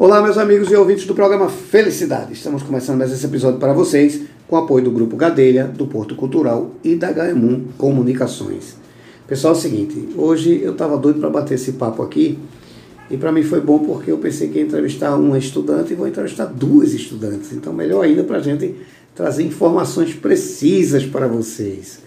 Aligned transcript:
Olá, 0.00 0.22
meus 0.22 0.38
amigos 0.38 0.70
e 0.70 0.74
ouvintes 0.74 1.04
do 1.04 1.14
programa 1.14 1.50
Felicidade. 1.50 2.32
Estamos 2.32 2.62
começando 2.62 2.96
mais 2.96 3.12
esse 3.12 3.26
episódio 3.26 3.60
para 3.60 3.74
vocês 3.74 4.22
com 4.48 4.56
apoio 4.56 4.82
do 4.82 4.90
Grupo 4.90 5.14
Gadelha, 5.14 5.66
do 5.66 5.86
Porto 5.86 6.14
Cultural 6.14 6.70
e 6.82 6.96
da 6.96 7.12
HM1 7.12 7.72
Comunicações. 7.76 8.76
Pessoal, 9.28 9.52
é 9.52 9.56
o 9.58 9.60
seguinte, 9.60 10.08
hoje 10.16 10.58
eu 10.62 10.72
estava 10.72 10.96
doido 10.96 11.20
para 11.20 11.28
bater 11.28 11.56
esse 11.56 11.72
papo 11.72 12.02
aqui 12.02 12.38
e 13.10 13.18
para 13.18 13.30
mim 13.30 13.42
foi 13.42 13.60
bom 13.60 13.80
porque 13.80 14.10
eu 14.10 14.16
pensei 14.16 14.48
que 14.48 14.56
ia 14.56 14.64
entrevistar 14.64 15.14
uma 15.16 15.36
estudante 15.36 15.92
e 15.92 15.96
vou 15.96 16.08
entrevistar 16.08 16.46
duas 16.46 16.94
estudantes. 16.94 17.52
Então, 17.52 17.70
melhor 17.70 18.02
ainda 18.02 18.24
para 18.24 18.38
a 18.38 18.42
gente 18.42 18.74
trazer 19.14 19.42
informações 19.42 20.14
precisas 20.14 21.04
para 21.04 21.28
vocês. 21.28 22.00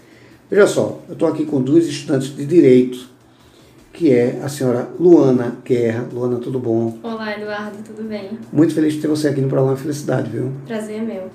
Veja 0.50 0.66
só, 0.66 1.00
eu 1.06 1.12
estou 1.12 1.28
aqui 1.28 1.46
com 1.46 1.62
duas 1.62 1.86
estudantes 1.86 2.34
de 2.34 2.44
Direito, 2.44 3.13
que 3.94 4.12
é 4.12 4.40
a 4.42 4.48
senhora 4.48 4.88
Luana 4.98 5.56
Guerra. 5.64 6.06
Luana, 6.12 6.38
tudo 6.38 6.58
bom? 6.58 6.98
Olá, 7.00 7.38
Eduardo, 7.38 7.78
tudo 7.86 8.06
bem? 8.08 8.30
Muito 8.52 8.74
feliz 8.74 8.94
de 8.94 9.00
ter 9.00 9.06
você 9.06 9.28
aqui 9.28 9.40
no 9.40 9.48
programa 9.48 9.76
Felicidade, 9.76 10.28
viu? 10.28 10.50
Prazer 10.66 10.96
é 10.96 11.00
meu. 11.00 11.30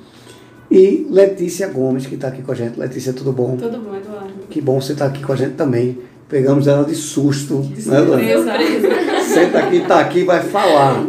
E 0.70 1.07
Letícia 1.09 1.70
Gomes, 1.70 2.05
que 2.05 2.15
está 2.15 2.27
aqui 2.27 2.41
com 2.41 2.51
a 2.51 2.55
gente. 2.55 2.77
Letícia, 2.77 3.13
tudo 3.13 3.31
bom? 3.31 3.55
Tudo 3.55 3.79
bom, 3.79 3.95
Eduardo. 3.95 4.34
Que 4.49 4.59
bom 4.59 4.79
você 4.79 4.91
estar 4.91 5.05
tá 5.05 5.11
aqui 5.11 5.23
com 5.23 5.31
a 5.31 5.35
gente 5.37 5.53
também. 5.53 5.99
Pegamos 6.27 6.67
ela 6.67 6.84
de 6.84 6.95
susto. 6.95 7.61
De 7.61 7.89
né, 7.89 7.99
Luana? 8.01 8.23
Senta 9.23 9.59
aqui, 9.59 9.77
está 9.77 10.01
aqui, 10.01 10.23
vai 10.26 10.43
falar. 10.43 11.07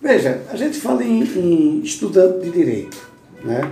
Veja, 0.00 0.40
a 0.50 0.56
gente 0.56 0.80
fala 0.80 1.04
em, 1.04 1.22
em 1.22 1.80
estudante 1.80 2.44
de 2.44 2.50
direito, 2.50 2.96
né? 3.44 3.70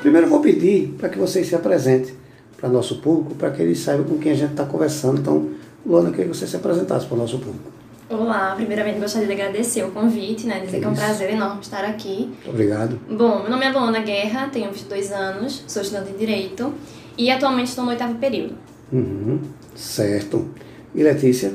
Primeiro 0.00 0.26
eu 0.26 0.30
vou 0.30 0.40
pedir 0.40 0.94
para 0.98 1.10
que 1.10 1.18
vocês 1.18 1.46
se 1.46 1.54
apresentem 1.54 2.14
para 2.56 2.68
nosso 2.68 3.00
público, 3.00 3.34
para 3.34 3.50
que 3.50 3.60
eles 3.60 3.78
saibam 3.78 4.06
com 4.06 4.18
quem 4.18 4.32
a 4.32 4.34
gente 4.34 4.52
está 4.52 4.64
conversando. 4.64 5.20
Então, 5.20 5.59
Luana, 5.84 6.08
eu 6.08 6.12
queria 6.12 6.30
que 6.30 6.36
você 6.36 6.46
se 6.46 6.56
apresentasse 6.56 7.06
para 7.06 7.14
o 7.14 7.18
nosso 7.18 7.38
público. 7.38 7.70
Olá, 8.08 8.54
primeiramente 8.56 8.98
gostaria 8.98 9.26
de 9.26 9.32
agradecer 9.32 9.84
o 9.84 9.92
convite, 9.92 10.46
né? 10.46 10.60
Dizer 10.60 10.80
que 10.80 10.84
é 10.84 10.88
um 10.88 10.94
prazer 10.94 11.30
enorme 11.30 11.60
estar 11.62 11.84
aqui. 11.84 12.28
Obrigado. 12.44 12.98
Bom, 13.08 13.42
meu 13.42 13.50
nome 13.50 13.64
é 13.64 13.70
Luana 13.70 14.00
Guerra, 14.00 14.48
tenho 14.48 14.70
22 14.70 15.12
anos, 15.12 15.64
sou 15.68 15.80
estudante 15.80 16.12
de 16.12 16.18
Direito 16.18 16.74
e 17.16 17.30
atualmente 17.30 17.68
estou 17.68 17.84
no 17.84 17.90
oitavo 17.90 18.16
período. 18.16 18.54
Uhum, 18.92 19.40
certo. 19.76 20.48
E 20.92 21.02
Letícia? 21.02 21.52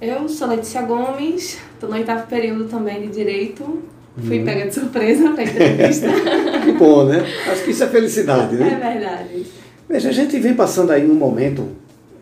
Eu 0.00 0.28
sou 0.28 0.48
Letícia 0.48 0.82
Gomes, 0.82 1.58
estou 1.72 1.88
no 1.88 1.96
oitavo 1.96 2.26
período 2.26 2.66
também 2.66 3.00
de 3.00 3.08
Direito. 3.08 3.82
Fui 4.22 4.38
uhum. 4.38 4.44
pega 4.44 4.66
de 4.66 4.74
surpresa 4.74 5.30
para 5.30 5.42
a 5.42 5.44
entrevista. 5.44 6.08
que 6.64 6.72
bom, 6.72 7.04
né? 7.04 7.24
Acho 7.50 7.64
que 7.64 7.70
isso 7.70 7.84
é 7.84 7.86
felicidade, 7.86 8.54
né? 8.54 8.72
É 8.72 8.92
verdade. 8.92 9.46
Veja, 9.88 10.08
a 10.10 10.12
gente 10.12 10.38
vem 10.38 10.54
passando 10.54 10.90
aí 10.90 11.10
um 11.10 11.14
momento 11.14 11.68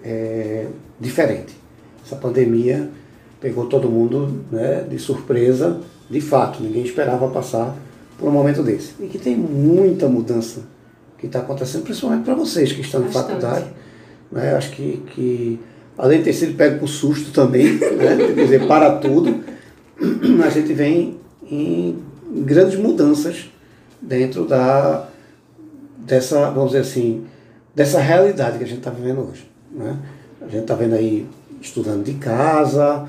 é, 0.03 0.67
diferente. 1.01 1.55
Essa 2.05 2.17
pandemia 2.17 2.91
pegou 3.41 3.67
todo 3.67 3.89
mundo 3.89 4.45
né, 4.51 4.87
de 4.89 4.99
surpresa, 4.99 5.81
de 6.09 6.21
fato, 6.21 6.63
ninguém 6.63 6.85
esperava 6.85 7.29
passar 7.29 7.77
por 8.19 8.29
um 8.29 8.33
momento 8.33 8.63
desse. 8.63 8.93
E 9.01 9.07
que 9.07 9.19
tem 9.19 9.37
muita 9.37 10.09
mudança 10.09 10.63
que 11.19 11.27
está 11.27 11.41
acontecendo, 11.41 11.83
principalmente 11.83 12.25
para 12.25 12.35
vocês 12.35 12.73
que 12.73 12.81
estão 12.81 13.03
Bastante. 13.03 13.27
em 13.27 13.29
faculdade. 13.29 13.67
Né, 14.31 14.55
acho 14.55 14.71
que, 14.71 15.03
que, 15.15 15.61
além 15.97 16.19
de 16.19 16.25
ter 16.25 16.33
sido 16.33 16.57
pego 16.57 16.81
por 16.81 16.89
susto 16.89 17.33
também, 17.33 17.75
né, 17.79 18.17
quer 18.35 18.45
dizer, 18.45 18.67
para 18.67 18.97
tudo, 18.99 19.45
a 20.45 20.51
gente 20.51 20.73
vem 20.73 21.19
em 21.51 21.99
grandes 22.45 22.79
mudanças 22.79 23.51
dentro 24.01 24.47
da, 24.47 25.09
dessa, 25.99 26.51
vamos 26.51 26.73
dizer 26.73 26.83
assim, 26.83 27.25
dessa 27.75 27.99
realidade 28.01 28.59
que 28.59 28.65
a 28.65 28.67
gente 28.67 28.79
está 28.79 28.91
vivendo 28.91 29.29
hoje. 29.29 29.49
Né? 29.73 29.97
A 30.47 30.51
gente 30.51 30.63
está 30.63 30.75
vendo 30.75 30.95
aí 30.95 31.27
estudando 31.61 32.05
de 32.05 32.15
casa. 32.15 33.09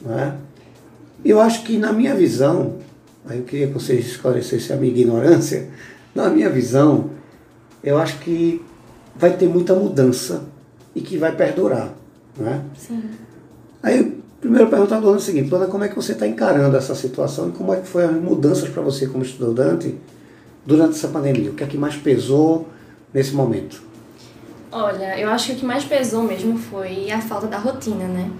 Né? 0.00 0.36
Eu 1.24 1.40
acho 1.40 1.64
que 1.64 1.76
na 1.76 1.92
minha 1.92 2.14
visão, 2.14 2.76
aí 3.26 3.38
eu 3.38 3.44
queria 3.44 3.66
que 3.66 3.74
vocês 3.74 4.06
esclarecessem 4.06 4.76
a 4.76 4.78
minha 4.78 4.92
ignorância, 4.92 5.68
na 6.14 6.30
minha 6.30 6.48
visão, 6.48 7.10
eu 7.82 7.98
acho 7.98 8.18
que 8.20 8.64
vai 9.16 9.36
ter 9.36 9.48
muita 9.48 9.74
mudança 9.74 10.44
e 10.94 11.00
que 11.00 11.16
vai 11.16 11.34
perdurar. 11.34 11.92
Né? 12.36 12.62
Sim. 12.76 13.02
Aí, 13.82 14.20
primeiro 14.40 14.68
perguntar 14.68 14.98
a 14.98 15.00
Dona 15.00 15.16
é 15.16 15.18
o 15.18 15.20
seguinte, 15.20 15.48
Dona, 15.48 15.66
como 15.66 15.84
é 15.84 15.88
que 15.88 15.96
você 15.96 16.12
está 16.12 16.26
encarando 16.26 16.76
essa 16.76 16.94
situação 16.94 17.48
e 17.48 17.52
como 17.52 17.74
é 17.74 17.80
que 17.80 17.88
foi 17.88 18.04
as 18.04 18.12
mudanças 18.12 18.68
para 18.68 18.82
você 18.82 19.06
como 19.06 19.24
estudante 19.24 19.96
durante 20.64 20.92
essa 20.92 21.08
pandemia? 21.08 21.50
O 21.50 21.54
que 21.54 21.64
é 21.64 21.66
que 21.66 21.76
mais 21.76 21.96
pesou 21.96 22.68
nesse 23.12 23.34
momento? 23.34 23.82
Olha, 24.70 25.18
eu 25.18 25.30
acho 25.30 25.46
que 25.46 25.52
o 25.52 25.56
que 25.56 25.64
mais 25.64 25.84
pesou 25.84 26.22
mesmo 26.22 26.58
foi 26.58 27.10
a 27.10 27.20
falta 27.20 27.46
da 27.46 27.58
rotina, 27.58 28.06
né? 28.06 28.30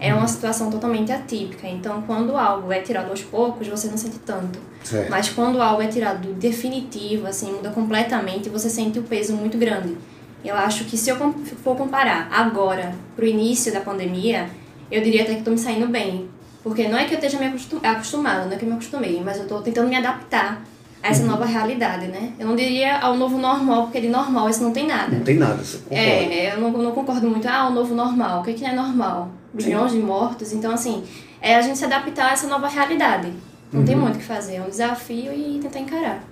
É 0.00 0.14
uma 0.14 0.28
situação 0.28 0.70
totalmente 0.70 1.10
atípica. 1.10 1.66
Então, 1.66 2.02
quando 2.02 2.36
algo 2.36 2.72
é 2.72 2.80
tirado 2.80 3.10
aos 3.10 3.22
poucos, 3.22 3.66
você 3.66 3.88
não 3.88 3.96
sente 3.96 4.18
tanto. 4.20 4.58
Certo. 4.84 5.10
Mas 5.10 5.28
quando 5.28 5.60
algo 5.60 5.82
é 5.82 5.88
tirado 5.88 6.32
definitivo, 6.34 7.26
assim, 7.26 7.52
muda 7.52 7.70
completamente, 7.70 8.48
você 8.48 8.70
sente 8.70 8.98
o 8.98 9.02
peso 9.02 9.34
muito 9.34 9.58
grande. 9.58 9.96
Eu 10.44 10.54
acho 10.54 10.84
que 10.84 10.96
se 10.96 11.10
eu 11.10 11.16
for 11.64 11.76
comparar 11.76 12.28
agora 12.30 12.94
pro 13.16 13.26
início 13.26 13.72
da 13.72 13.80
pandemia, 13.80 14.48
eu 14.90 15.02
diria 15.02 15.22
até 15.22 15.32
que 15.32 15.38
estou 15.40 15.52
me 15.52 15.58
saindo 15.58 15.88
bem. 15.88 16.28
Porque 16.62 16.86
não 16.86 16.98
é 16.98 17.04
que 17.04 17.14
eu 17.14 17.18
esteja 17.18 17.38
me 17.38 17.46
acostumada, 17.82 18.44
não 18.44 18.52
é 18.52 18.56
que 18.56 18.64
eu 18.64 18.68
me 18.68 18.74
acostumei, 18.74 19.20
mas 19.24 19.36
eu 19.38 19.44
estou 19.44 19.62
tentando 19.62 19.88
me 19.88 19.96
adaptar 19.96 20.62
a 21.02 21.08
essa 21.08 21.22
uhum. 21.22 21.28
nova 21.28 21.44
realidade, 21.44 22.08
né? 22.08 22.32
Eu 22.38 22.46
não 22.46 22.56
diria 22.56 22.98
ao 22.98 23.16
novo 23.16 23.38
normal, 23.38 23.84
porque 23.84 24.00
de 24.00 24.08
normal 24.08 24.48
isso 24.48 24.62
não 24.62 24.72
tem 24.72 24.86
nada. 24.86 25.16
Não 25.16 25.24
tem 25.24 25.36
nada, 25.36 25.62
você 25.62 25.78
concorda. 25.78 26.02
É, 26.02 26.54
eu 26.54 26.60
não, 26.60 26.70
não 26.70 26.92
concordo 26.92 27.28
muito, 27.28 27.46
ah, 27.48 27.68
o 27.68 27.72
novo 27.72 27.94
normal, 27.94 28.40
o 28.40 28.44
que, 28.44 28.54
que 28.54 28.64
é 28.64 28.72
normal? 28.72 29.30
Bilhões 29.52 29.92
de 29.92 29.98
mortos, 29.98 30.52
então 30.52 30.72
assim, 30.72 31.04
é 31.40 31.56
a 31.56 31.62
gente 31.62 31.78
se 31.78 31.84
adaptar 31.84 32.30
a 32.30 32.32
essa 32.32 32.46
nova 32.46 32.68
realidade. 32.68 33.32
Não 33.72 33.80
uhum. 33.80 33.86
tem 33.86 33.96
muito 33.96 34.16
o 34.16 34.18
que 34.18 34.24
fazer, 34.24 34.56
é 34.56 34.62
um 34.62 34.68
desafio 34.68 35.32
e 35.32 35.58
tentar 35.60 35.80
encarar. 35.80 36.24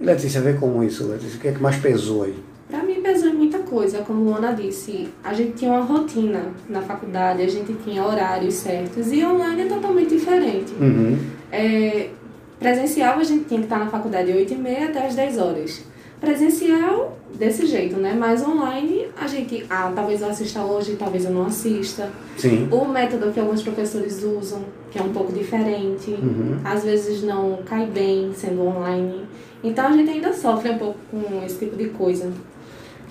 Letícia, 0.00 0.40
vê 0.40 0.54
como 0.54 0.82
isso, 0.82 1.06
Letícia, 1.06 1.38
o 1.38 1.40
que 1.40 1.48
é 1.48 1.52
que 1.52 1.62
mais 1.62 1.76
pesou 1.76 2.24
aí? 2.24 2.34
Pra 2.68 2.82
mim 2.82 3.00
pesou 3.00 3.32
muita 3.32 3.60
coisa, 3.60 3.98
como 3.98 4.24
Luana 4.24 4.52
disse. 4.52 5.08
A 5.22 5.32
gente 5.32 5.52
tinha 5.52 5.70
uma 5.70 5.84
rotina 5.84 6.46
na 6.68 6.82
faculdade, 6.82 7.40
a 7.42 7.48
gente 7.48 7.72
tinha 7.84 8.02
horários 8.04 8.54
certos 8.54 9.12
e 9.12 9.24
online 9.24 9.62
é 9.62 9.66
totalmente 9.66 10.16
diferente. 10.16 10.72
Uhum. 10.80 11.16
É, 11.52 12.10
Presencial 12.58 13.18
a 13.18 13.24
gente 13.24 13.44
tinha 13.44 13.60
que 13.60 13.66
estar 13.66 13.78
na 13.78 13.88
faculdade 13.88 14.32
de 14.32 14.38
8h30 14.38 14.88
até 14.90 15.06
as 15.06 15.14
10 15.14 15.38
horas. 15.38 15.82
Presencial, 16.20 17.18
desse 17.34 17.66
jeito, 17.66 17.96
né? 17.96 18.16
Mas 18.18 18.42
online, 18.42 19.08
a 19.20 19.26
gente, 19.26 19.66
ah, 19.68 19.92
talvez 19.94 20.22
eu 20.22 20.28
assista 20.28 20.62
hoje, 20.62 20.96
talvez 20.96 21.24
eu 21.24 21.30
não 21.30 21.46
assista. 21.46 22.10
Sim. 22.36 22.68
O 22.70 22.86
método 22.86 23.30
que 23.30 23.38
alguns 23.38 23.62
professores 23.62 24.22
usam, 24.22 24.64
que 24.90 24.98
é 24.98 25.02
um 25.02 25.12
pouco 25.12 25.32
diferente, 25.32 26.10
uhum. 26.10 26.58
às 26.64 26.84
vezes 26.84 27.22
não 27.22 27.58
cai 27.66 27.86
bem 27.86 28.32
sendo 28.34 28.62
online. 28.62 29.26
Então 29.62 29.88
a 29.88 29.92
gente 29.92 30.10
ainda 30.10 30.32
sofre 30.32 30.70
um 30.70 30.78
pouco 30.78 30.98
com 31.10 31.44
esse 31.44 31.58
tipo 31.58 31.76
de 31.76 31.90
coisa 31.90 32.32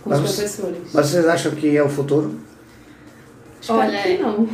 com 0.04 0.10
mas, 0.10 0.20
os 0.20 0.36
professores. 0.36 0.78
Mas 0.94 1.06
vocês 1.08 1.28
acham 1.28 1.52
que 1.52 1.76
é 1.76 1.84
o 1.84 1.90
futuro? 1.90 2.36
Espero 3.62 3.80
Olha, 3.80 4.02
que 4.02 4.18
não. 4.18 4.48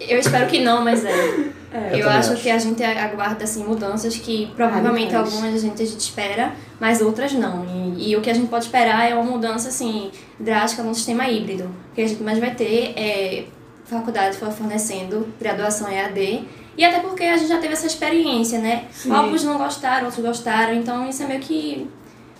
Eu 0.00 0.18
espero 0.18 0.46
que 0.46 0.62
não, 0.62 0.84
mas 0.84 1.04
é. 1.04 1.48
É, 1.72 1.94
eu, 1.94 2.00
eu 2.00 2.10
acho, 2.10 2.32
acho, 2.32 2.42
que 2.42 2.50
a 2.50 2.58
gente 2.58 2.82
aguarda 2.84 3.44
assim, 3.44 3.64
mudanças 3.64 4.14
que 4.16 4.52
provavelmente 4.54 5.14
algumas 5.16 5.54
a 5.54 5.58
gente, 5.58 5.82
a 5.82 5.86
gente 5.86 6.00
espera, 6.00 6.52
mas 6.78 7.00
outras 7.00 7.32
não. 7.32 7.64
E, 7.96 8.10
e, 8.10 8.16
o 8.16 8.20
que 8.20 8.28
a 8.28 8.34
gente 8.34 8.48
pode 8.48 8.66
esperar 8.66 9.10
é 9.10 9.14
uma 9.14 9.24
mudança 9.24 9.68
assim, 9.70 10.10
drástica 10.38 10.82
no 10.82 10.94
sistema 10.94 11.26
híbrido. 11.28 11.64
O 11.64 11.94
que 11.94 12.02
a 12.02 12.06
gente 12.06 12.22
mais 12.22 12.38
vai 12.38 12.54
ter 12.54 12.92
é 12.94 13.44
faculdade 13.86 14.36
fornecendo 14.36 15.26
graduação 15.40 15.90
EAD. 15.90 16.46
E 16.76 16.84
até 16.84 17.00
porque 17.00 17.24
a 17.24 17.36
gente 17.36 17.48
já 17.48 17.58
teve 17.58 17.72
essa 17.72 17.86
experiência, 17.86 18.58
né? 18.58 18.84
Sim. 18.90 19.10
Alguns 19.10 19.44
não 19.44 19.56
gostaram, 19.56 20.06
outros 20.06 20.24
gostaram, 20.24 20.74
então 20.74 21.08
isso 21.08 21.22
é 21.22 21.26
meio 21.26 21.40
que 21.40 21.88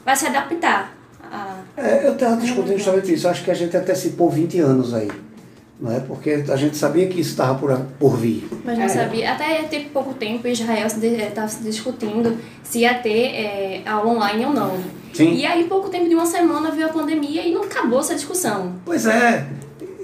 vai 0.05 0.17
se 0.17 0.27
adaptar. 0.27 0.95
A... 1.31 1.57
É, 1.77 2.07
eu 2.07 2.13
estava 2.13 2.37
discutindo 2.37 2.77
justamente 2.77 3.13
isso. 3.13 3.29
Acho 3.29 3.45
que 3.45 3.51
a 3.51 3.55
gente 3.55 3.75
antecipou 3.77 4.31
20 4.31 4.61
anos 4.61 4.93
aí 4.93 5.11
não 5.83 5.91
é? 5.91 5.99
Porque 5.99 6.45
a 6.49 6.55
gente 6.55 6.77
sabia 6.77 7.09
que 7.09 7.21
isso 7.21 7.31
estava 7.31 7.59
por, 7.59 7.77
por 7.99 8.17
vir. 8.17 8.49
Mas 8.65 8.79
não 8.79 8.85
é. 8.85 8.89
sabia. 8.89 9.33
Até 9.33 9.65
ter 9.65 9.91
pouco 9.93 10.15
tempo, 10.15 10.47
Israel 10.47 10.87
estava 10.87 11.49
se 11.49 11.61
discutindo 11.61 12.39
se 12.63 12.79
ia 12.79 12.95
ter 12.95 13.35
é, 13.35 13.83
aula 13.85 14.13
online 14.13 14.47
ou 14.47 14.53
não. 14.53 14.79
Sim. 15.13 15.35
E 15.35 15.45
aí, 15.45 15.65
pouco 15.65 15.89
tempo 15.91 16.09
de 16.09 16.15
uma 16.15 16.25
semana, 16.25 16.71
veio 16.71 16.87
a 16.87 16.91
pandemia 16.91 17.43
e 17.45 17.53
não 17.53 17.65
acabou 17.65 17.99
essa 17.99 18.15
discussão. 18.15 18.75
Pois 18.85 19.07
é. 19.07 19.45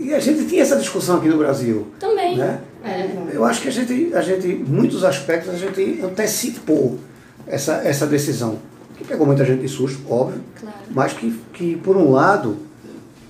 E 0.01 0.13
a 0.13 0.19
gente 0.19 0.47
tinha 0.47 0.63
essa 0.63 0.77
discussão 0.77 1.19
aqui 1.19 1.29
no 1.29 1.39
Brasil. 1.39 1.87
Também. 2.01 2.37
Né? 2.37 2.61
É. 2.85 3.09
Eu 3.33 3.45
acho 3.45 3.63
que 3.63 3.69
a 3.69 3.73
gente, 3.73 4.13
a 4.13 4.21
gente, 4.21 4.49
em 4.49 4.65
muitos 4.65 5.05
aspectos, 5.05 5.55
a 5.55 5.57
gente 5.57 6.01
antecipou 6.03 6.99
essa, 7.47 7.75
essa 7.85 8.05
decisão. 8.05 8.59
Que 8.97 9.05
pegou 9.05 9.25
muita 9.25 9.45
gente 9.45 9.61
de 9.61 9.69
susto, 9.69 10.01
óbvio. 10.13 10.41
Claro. 10.59 10.77
Mas 10.91 11.13
que, 11.13 11.39
que, 11.53 11.77
por 11.77 11.97
um 11.97 12.11
lado, 12.11 12.57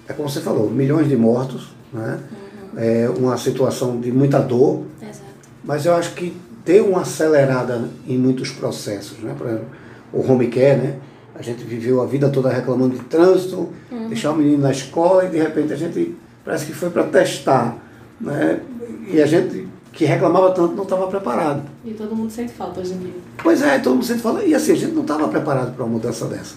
é 0.09 0.15
como 0.15 0.31
você 0.31 0.41
falou, 0.41 0.71
milhões 0.71 1.07
de 1.09 1.17
mortos, 1.17 1.77
né? 1.93 2.19
Uhum. 2.31 2.79
É 2.79 3.09
uma 3.09 3.37
situação 3.37 4.01
de 4.01 4.13
muita 4.13 4.39
dor, 4.39 4.85
Exato. 5.01 5.21
mas 5.65 5.87
eu 5.87 5.95
acho 5.95 6.15
que 6.15 6.37
deu 6.65 6.91
uma 6.91 7.01
acelerada 7.01 7.89
em 8.07 8.19
muitos 8.19 8.51
processos. 8.51 9.19
Né? 9.19 9.35
Por 9.37 9.47
exemplo, 9.47 9.67
o 10.13 10.21
home 10.21 10.49
care, 10.49 10.77
né? 10.77 10.97
a 11.35 11.43
gente 11.43 11.65
viveu 11.65 12.03
a 12.03 12.07
vida 12.07 12.29
toda 12.29 12.51
reclamando 12.51 12.97
de 12.97 13.05
trânsito, 13.05 13.69
uhum. 13.91 14.09
deixar 14.09 14.33
o 14.33 14.37
menino 14.37 14.63
na 14.63 14.71
escola 14.71 15.25
e 15.25 15.29
de 15.29 15.39
repente 15.39 15.73
a 15.73 15.77
gente 15.77 16.15
parece 16.45 16.67
que 16.67 16.73
foi 16.73 16.91
para 16.91 17.05
testar. 17.05 17.77
Né? 18.21 18.61
E 19.09 19.23
a 19.23 19.27
gente 19.27 19.69
que 19.93 20.05
reclamava 20.05 20.53
tanto 20.53 20.75
não 20.75 20.85
estava 20.85 21.09
preparado. 21.09 21.63
E 21.85 21.93
todo 21.93 22.15
mundo 22.15 22.31
sente 22.31 22.53
falta 22.53 22.81
hoje 22.81 22.93
em 22.93 22.99
dia. 22.99 23.15
Pois 23.43 23.63
é, 23.63 23.79
todo 23.79 23.95
mundo 23.95 24.05
sente 24.05 24.21
falta. 24.21 24.45
E 24.45 24.55
assim, 24.55 24.73
a 24.73 24.77
gente 24.77 24.93
não 24.93 25.03
estava 25.03 25.27
preparado 25.29 25.75
para 25.75 25.85
uma 25.85 25.93
mudança 25.93 26.27
dessa. 26.27 26.55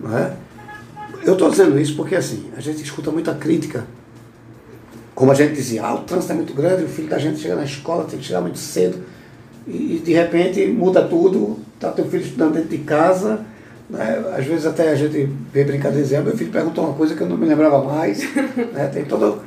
Não 0.00 0.16
é? 0.16 0.36
Eu 1.24 1.32
estou 1.32 1.50
dizendo 1.50 1.78
isso 1.78 1.96
porque 1.96 2.14
assim, 2.14 2.50
a 2.56 2.60
gente 2.60 2.82
escuta 2.82 3.10
muita 3.10 3.34
crítica. 3.34 3.86
Como 5.16 5.32
a 5.32 5.34
gente 5.34 5.54
dizia, 5.54 5.82
ah, 5.82 5.94
o 5.94 6.00
trânsito 6.00 6.34
é 6.34 6.36
muito 6.36 6.52
grande, 6.52 6.84
o 6.84 6.88
filho 6.88 7.08
da 7.08 7.18
gente 7.18 7.40
chega 7.40 7.56
na 7.56 7.64
escola, 7.64 8.04
tem 8.04 8.18
que 8.18 8.26
chegar 8.26 8.42
muito 8.42 8.58
cedo. 8.58 8.98
E, 9.66 10.00
de 10.04 10.12
repente 10.12 10.66
muda 10.66 11.02
tudo, 11.02 11.56
está 11.74 11.90
teu 11.90 12.04
filho 12.04 12.22
estudando 12.22 12.52
dentro 12.52 12.68
de 12.68 12.78
casa. 12.78 13.40
Né? 13.88 14.22
Às 14.36 14.44
vezes 14.44 14.66
até 14.66 14.90
a 14.90 14.94
gente 14.94 15.26
vê 15.50 15.64
brincadeira 15.64 16.02
dizendo, 16.02 16.26
meu 16.26 16.36
filho 16.36 16.52
perguntou 16.52 16.84
uma 16.84 16.92
coisa 16.92 17.14
que 17.14 17.22
eu 17.22 17.26
não 17.26 17.38
me 17.38 17.46
lembrava 17.46 17.82
mais. 17.82 18.22
né? 18.74 18.90
Tem 18.92 19.06
toda. 19.06 19.38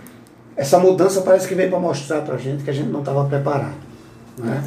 Essa 0.57 0.80
mudança 0.80 1.21
parece 1.21 1.48
que 1.48 1.54
veio 1.54 1.69
para 1.69 1.80
mostrar 1.80 2.21
para 2.21 2.33
a 2.33 2.38
gente 2.39 2.63
que 2.63 2.69
a 2.71 2.74
gente 2.74 2.89
não 2.89 3.01
estava 3.01 3.24
preparado. 3.25 3.75
Né? 4.39 4.63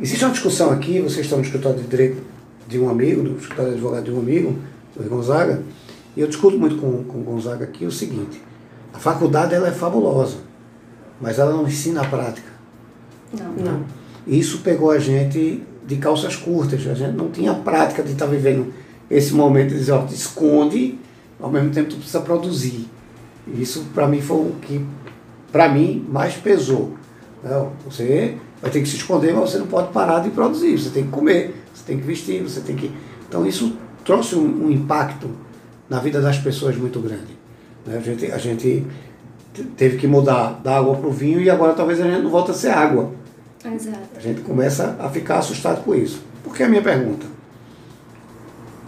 Existe 0.00 0.24
uma 0.24 0.32
discussão 0.32 0.70
aqui, 0.70 0.98
vocês 0.98 1.26
estão 1.26 1.38
no 1.38 1.44
escritório 1.44 1.78
de 1.78 1.86
direito 1.86 2.22
de 2.66 2.78
um 2.78 2.88
amigo, 2.88 3.22
no 3.22 3.36
escritório 3.36 3.72
de 3.72 3.76
advogado 3.76 4.04
de 4.04 4.12
um 4.12 4.18
amigo, 4.18 4.56
do 4.96 5.08
Gonzaga, 5.10 5.62
e 6.16 6.22
eu 6.22 6.26
discuto 6.26 6.58
muito 6.58 6.76
com, 6.78 7.04
com 7.04 7.18
o 7.18 7.22
Gonzaga 7.22 7.64
aqui 7.64 7.84
o 7.84 7.92
seguinte, 7.92 8.40
a 8.96 8.98
faculdade 8.98 9.54
ela 9.54 9.68
é 9.68 9.72
fabulosa, 9.72 10.38
mas 11.20 11.38
ela 11.38 11.52
não 11.52 11.66
ensina 11.66 12.00
a 12.00 12.04
prática. 12.06 12.50
Não. 13.38 13.52
não. 13.52 13.84
Isso 14.26 14.60
pegou 14.60 14.90
a 14.90 14.98
gente 14.98 15.62
de 15.86 15.96
calças 15.96 16.34
curtas, 16.34 16.86
a 16.86 16.94
gente 16.94 17.14
não 17.14 17.30
tinha 17.30 17.52
prática 17.52 18.02
de 18.02 18.12
estar 18.12 18.24
tá 18.24 18.30
vivendo 18.30 18.72
esse 19.10 19.34
momento 19.34 19.68
de 19.68 19.78
dizer, 19.78 19.92
ó, 19.92 20.06
te 20.06 20.14
esconde, 20.14 20.98
ao 21.38 21.50
mesmo 21.50 21.70
tempo 21.70 21.90
tu 21.90 21.96
precisa 21.96 22.20
produzir. 22.20 22.88
Isso 23.46 23.84
para 23.94 24.08
mim 24.08 24.22
foi 24.22 24.38
o 24.38 24.54
que, 24.62 24.84
para 25.52 25.68
mim, 25.68 26.04
mais 26.08 26.34
pesou. 26.34 26.94
Não, 27.44 27.72
você 27.84 28.34
vai 28.62 28.70
ter 28.70 28.80
que 28.80 28.88
se 28.88 28.96
esconder, 28.96 29.34
mas 29.34 29.50
você 29.50 29.58
não 29.58 29.66
pode 29.66 29.92
parar 29.92 30.20
de 30.20 30.30
produzir, 30.30 30.78
você 30.78 30.88
tem 30.88 31.04
que 31.04 31.10
comer, 31.10 31.54
você 31.72 31.84
tem 31.86 31.98
que 31.98 32.06
vestir, 32.06 32.42
você 32.42 32.60
tem 32.60 32.74
que... 32.74 32.90
Então 33.28 33.46
isso 33.46 33.76
trouxe 34.02 34.34
um, 34.34 34.66
um 34.66 34.70
impacto 34.70 35.28
na 35.86 36.00
vida 36.00 36.18
das 36.18 36.38
pessoas 36.38 36.74
muito 36.78 36.98
grande. 36.98 37.36
Né? 37.86 37.96
A, 37.96 38.00
gente, 38.00 38.32
a 38.32 38.38
gente 38.38 38.86
teve 39.76 39.96
que 39.96 40.06
mudar 40.06 40.60
da 40.62 40.78
água 40.78 40.96
para 40.96 41.08
o 41.08 41.12
vinho 41.12 41.40
e 41.40 41.48
agora 41.48 41.72
talvez 41.74 42.00
a 42.00 42.04
gente 42.04 42.22
não 42.22 42.30
volte 42.30 42.50
a 42.50 42.54
ser 42.54 42.70
água. 42.70 43.12
Exato. 43.64 43.98
A 44.16 44.20
gente 44.20 44.40
começa 44.42 44.96
a 44.98 45.08
ficar 45.08 45.38
assustado 45.38 45.82
com 45.82 45.94
isso. 45.94 46.22
Por 46.42 46.54
que 46.54 46.62
a 46.62 46.68
minha 46.68 46.82
pergunta? 46.82 47.26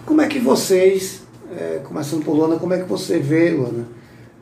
Como 0.06 0.21
é 0.21 0.27
que 0.27 0.39
vocês, 0.39 1.23
é, 1.56 1.81
começando 1.85 2.25
por 2.25 2.35
Luana, 2.35 2.56
como 2.56 2.75
é 2.75 2.79
que 2.79 2.89
você 2.89 3.19
vê, 3.19 3.50
Luana, 3.50 3.87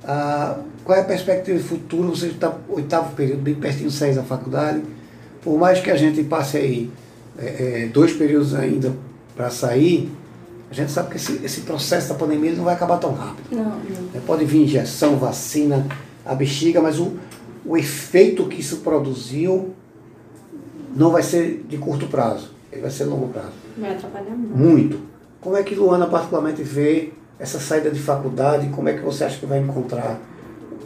a, 0.04 0.58
qual 0.84 0.96
é 0.96 1.00
a 1.00 1.04
perspectiva 1.04 1.58
de 1.58 1.64
futuro? 1.64 2.10
Você 2.10 2.26
está 2.26 2.56
oitavo 2.68 3.14
período, 3.14 3.42
bem 3.42 3.54
pertinho 3.54 3.88
de 3.88 3.94
sair 3.96 4.14
da 4.14 4.22
faculdade. 4.22 4.82
Por 5.42 5.58
mais 5.58 5.80
que 5.80 5.90
a 5.90 5.96
gente 5.96 6.22
passe 6.24 6.56
aí 6.56 6.90
é, 7.38 7.84
é, 7.84 7.86
dois 7.92 8.12
períodos 8.12 8.54
ainda 8.54 8.92
para 9.34 9.50
sair, 9.50 10.10
a 10.70 10.74
gente 10.74 10.90
sabe 10.90 11.10
que 11.10 11.16
esse, 11.16 11.44
esse 11.44 11.60
processo 11.62 12.08
da 12.08 12.14
pandemia 12.14 12.52
não 12.52 12.64
vai 12.64 12.74
acabar 12.74 12.98
tão 12.98 13.12
rápido. 13.12 13.46
Não, 13.52 13.64
não. 13.64 14.08
É, 14.14 14.20
pode 14.26 14.44
vir 14.44 14.62
injeção, 14.62 15.16
vacina, 15.16 15.86
a 16.24 16.34
bexiga, 16.34 16.80
mas 16.80 16.98
o, 16.98 17.16
o 17.64 17.76
efeito 17.76 18.46
que 18.46 18.60
isso 18.60 18.78
produziu 18.78 19.74
não 20.94 21.10
vai 21.10 21.22
ser 21.22 21.64
de 21.68 21.76
curto 21.78 22.06
prazo, 22.06 22.50
ele 22.72 22.82
vai 22.82 22.90
ser 22.90 23.04
longo 23.04 23.28
prazo. 23.28 23.52
Vai 23.76 23.92
atrapalhar 23.92 24.34
muito. 24.34 24.56
Muito. 24.56 25.00
Como 25.40 25.56
é 25.56 25.62
que 25.62 25.74
Luana 25.74 26.06
particularmente 26.06 26.62
vê 26.62 27.12
essa 27.38 27.60
saída 27.60 27.90
de 27.90 28.00
faculdade? 28.00 28.68
Como 28.70 28.88
é 28.88 28.94
que 28.94 29.02
você 29.02 29.24
acha 29.24 29.38
que 29.38 29.46
vai 29.46 29.60
encontrar 29.60 30.18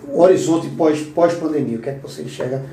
o 0.07 0.21
horizonte 0.21 0.69
pós-pandemia? 0.69 1.13
Pós 1.15 1.35
-pandemia? 1.35 1.79
o 1.79 1.81
que 1.81 1.89
é 1.89 1.95
que 1.95 2.03
você 2.03 2.23
enxerga 2.23 2.67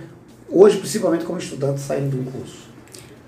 hoje, 0.49 0.77
principalmente 0.77 1.23
como 1.23 1.37
estudante 1.37 1.79
saindo 1.79 2.09
de 2.09 2.19
um 2.19 2.25
curso? 2.25 2.67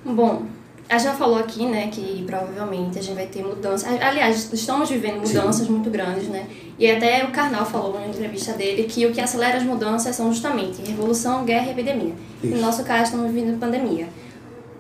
Bom, 0.03 0.43
a 0.89 0.97
já 0.97 1.13
falou 1.13 1.38
aqui, 1.38 1.68
né, 1.68 1.88
que 1.91 2.24
provavelmente 2.25 2.97
a 2.97 3.01
gente 3.01 3.15
vai 3.15 3.27
ter 3.27 3.44
mudanças. 3.44 3.88
Aliás, 4.01 4.51
estamos 4.51 4.89
vivendo 4.89 5.18
mudanças 5.18 5.68
Sim. 5.68 5.74
muito 5.74 5.89
grandes, 5.91 6.27
né? 6.27 6.47
E 6.80 6.89
até 6.89 7.24
o 7.24 7.31
Karnal 7.31 7.63
falou 7.63 8.00
na 8.00 8.07
entrevista 8.07 8.53
dele 8.53 8.86
que 8.86 9.06
o 9.06 9.12
que 9.12 9.21
acelera 9.21 9.57
as 9.57 9.63
mudanças 9.63 10.15
são 10.15 10.33
justamente 10.33 10.81
revolução, 10.81 11.45
guerra 11.45 11.68
e 11.68 11.71
epidemia. 11.71 12.15
Isso. 12.44 12.56
No 12.56 12.62
nosso 12.62 12.83
caso, 12.83 13.03
estamos 13.03 13.31
vivendo 13.31 13.59
pandemia. 13.59 14.07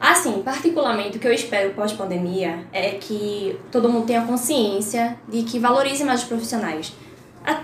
Assim, 0.01 0.41
particularmente, 0.41 1.17
o 1.17 1.19
que 1.19 1.27
eu 1.27 1.33
espero 1.33 1.73
pós-pandemia 1.73 2.65
é 2.73 2.91
que 2.91 3.59
todo 3.71 3.87
mundo 3.87 4.07
tenha 4.07 4.23
consciência 4.23 5.15
de 5.27 5.43
que 5.43 5.59
valorize 5.59 6.03
mais 6.03 6.21
os 6.21 6.27
profissionais. 6.27 6.91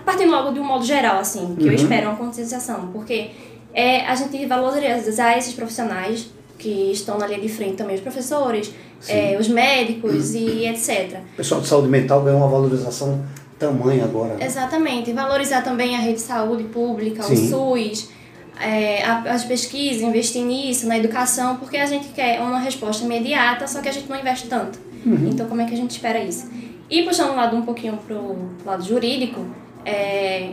Partindo 0.05 0.29
logo 0.29 0.51
de 0.51 0.59
um 0.59 0.63
modo 0.63 0.85
geral, 0.85 1.17
assim, 1.17 1.55
que 1.55 1.63
uhum. 1.63 1.69
eu 1.69 1.73
espero 1.73 2.09
uma 2.09 2.17
conscientização, 2.17 2.89
porque 2.91 3.31
é 3.73 4.05
a 4.05 4.13
gente 4.13 4.45
valorizar 4.45 5.35
esses 5.35 5.53
profissionais 5.53 6.29
que 6.57 6.91
estão 6.91 7.17
na 7.17 7.27
linha 7.27 7.39
de 7.39 7.49
frente 7.49 7.75
também, 7.75 7.95
os 7.95 8.01
professores, 8.01 8.71
é, 9.07 9.37
os 9.39 9.47
médicos 9.47 10.33
e 10.33 10.65
etc. 10.65 11.19
O 11.33 11.37
pessoal 11.37 11.61
de 11.61 11.67
saúde 11.67 11.87
mental 11.87 12.21
ganhou 12.23 12.39
uma 12.39 12.47
valorização 12.47 13.23
tamanha 13.59 14.03
agora. 14.03 14.35
Né? 14.35 14.45
Exatamente. 14.45 15.11
Valorizar 15.13 15.61
também 15.61 15.95
a 15.95 15.99
rede 15.99 16.15
de 16.15 16.21
saúde 16.21 16.63
pública, 16.65 17.23
Sim. 17.23 17.33
o 17.33 17.49
SUS, 17.49 18.09
é, 18.59 19.03
as 19.03 19.43
pesquisas, 19.43 20.01
investir 20.01 20.43
nisso, 20.43 20.87
na 20.87 20.97
educação, 20.97 21.57
porque 21.57 21.77
a 21.77 21.85
gente 21.85 22.09
quer 22.09 22.39
uma 22.41 22.59
resposta 22.59 23.03
imediata, 23.03 23.67
só 23.67 23.81
que 23.81 23.89
a 23.89 23.91
gente 23.91 24.09
não 24.09 24.19
investe 24.19 24.47
tanto. 24.47 24.79
Uhum. 25.05 25.29
Então, 25.31 25.47
como 25.47 25.61
é 25.61 25.65
que 25.65 25.73
a 25.73 25.77
gente 25.77 25.91
espera 25.91 26.19
isso? 26.19 26.49
E 26.89 27.03
puxando 27.03 27.31
o 27.31 27.35
lado 27.35 27.55
um 27.55 27.63
pouquinho 27.63 27.97
pro 27.97 28.49
lado 28.65 28.83
jurídico, 28.83 29.45
é, 29.85 30.51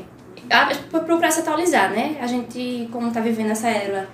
procurar 0.91 1.31
se 1.31 1.41
atualizar, 1.41 1.91
né? 1.91 2.17
A 2.21 2.27
gente, 2.27 2.89
como 2.91 3.09
está 3.09 3.21
vivendo 3.21 3.51
essa 3.51 3.69
era 3.69 4.09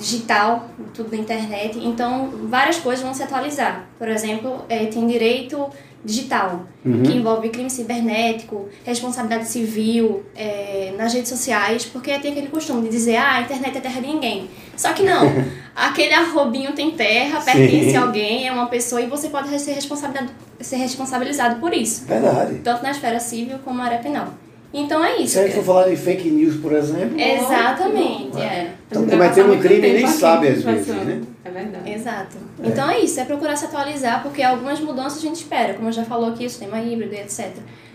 digital, 0.00 0.70
tudo 0.94 1.10
da 1.10 1.16
internet, 1.16 1.78
então 1.78 2.30
várias 2.48 2.78
coisas 2.78 3.04
vão 3.04 3.12
se 3.12 3.22
atualizar. 3.22 3.84
Por 3.98 4.08
exemplo, 4.08 4.64
é, 4.68 4.86
tem 4.86 5.06
direito 5.06 5.68
digital, 6.02 6.64
uhum. 6.82 7.02
que 7.02 7.12
envolve 7.12 7.50
crime 7.50 7.68
cibernético, 7.68 8.70
responsabilidade 8.84 9.46
civil 9.46 10.24
é, 10.34 10.94
nas 10.96 11.12
redes 11.12 11.28
sociais, 11.28 11.84
porque 11.84 12.18
tem 12.18 12.32
aquele 12.32 12.48
costume 12.48 12.82
de 12.84 12.88
dizer, 12.88 13.16
ah, 13.16 13.34
a 13.34 13.40
internet 13.42 13.76
é 13.76 13.80
terra 13.80 14.00
de 14.00 14.06
ninguém. 14.06 14.48
Só 14.74 14.94
que 14.94 15.02
não, 15.02 15.30
aquele 15.76 16.14
arrobinho 16.14 16.72
tem 16.72 16.90
terra, 16.92 17.40
pertence 17.42 17.94
a 17.94 18.00
alguém, 18.00 18.48
é 18.48 18.52
uma 18.52 18.66
pessoa 18.66 19.02
e 19.02 19.06
você 19.06 19.28
pode 19.28 19.48
ser 19.58 19.72
responsabilizado, 19.72 20.32
ser 20.58 20.76
responsabilizado 20.76 21.60
por 21.60 21.74
isso. 21.74 22.06
Verdade. 22.06 22.60
Tanto 22.64 22.82
na 22.82 22.92
esfera 22.92 23.20
civil 23.20 23.58
como 23.62 23.76
na 23.76 23.84
área 23.84 23.98
penal. 23.98 24.28
Então 24.72 25.04
é 25.04 25.16
isso. 25.16 25.32
Se 25.32 25.40
a 25.40 25.42
gente 25.44 25.56
for 25.56 25.64
falar 25.64 25.88
de 25.88 25.96
fake 25.96 26.30
news, 26.30 26.56
por 26.56 26.72
exemplo. 26.72 27.18
Exatamente, 27.20 28.34
não, 28.34 28.42
é. 28.42 28.70
Estão 28.84 29.06
cometendo 29.06 29.52
um 29.52 29.58
crime 29.58 29.88
e 29.88 29.92
nem 29.94 30.06
sabe 30.06 30.48
às 30.48 30.62
vezes, 30.62 30.86
né? 30.86 31.20
É 31.44 31.50
verdade. 31.50 31.92
Exato. 31.92 32.36
É. 32.62 32.68
Então 32.68 32.90
é 32.90 33.00
isso, 33.00 33.18
é 33.18 33.24
procurar 33.24 33.56
se 33.56 33.64
atualizar, 33.64 34.22
porque 34.22 34.42
algumas 34.42 34.78
mudanças 34.80 35.18
a 35.18 35.22
gente 35.22 35.36
espera, 35.36 35.74
como 35.74 35.88
eu 35.88 35.92
já 35.92 36.04
falou 36.04 36.30
aqui, 36.30 36.46
o 36.46 36.50
sistema 36.50 36.80
híbrido, 36.80 37.14
etc. 37.14 37.50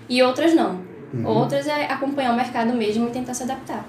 E 0.10 0.22
outras 0.22 0.54
não. 0.54 0.82
Uhum. 1.14 1.26
Outras 1.26 1.66
é 1.68 1.86
acompanhar 1.86 2.34
o 2.34 2.36
mercado 2.36 2.74
mesmo 2.74 3.08
e 3.08 3.12
tentar 3.12 3.34
se 3.34 3.44
adaptar. 3.44 3.88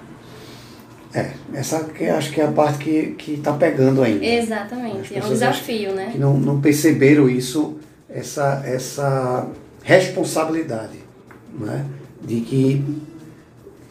É, 1.13 1.31
essa 1.53 1.83
que 1.85 2.05
acho 2.05 2.31
que 2.31 2.39
é 2.39 2.45
a 2.45 2.51
parte 2.51 2.77
que, 2.77 3.07
que 3.17 3.37
tá 3.37 3.53
pegando 3.53 4.01
ainda. 4.01 4.25
Exatamente, 4.25 5.17
é 5.17 5.23
um 5.23 5.29
desafio, 5.29 5.93
né? 5.93 6.09
Que 6.11 6.17
não, 6.17 6.37
não 6.37 6.61
perceberam 6.61 7.29
isso, 7.29 7.77
essa, 8.09 8.61
essa 8.65 9.47
responsabilidade, 9.83 10.99
né? 11.57 11.85
De 12.21 12.41
que 12.41 12.83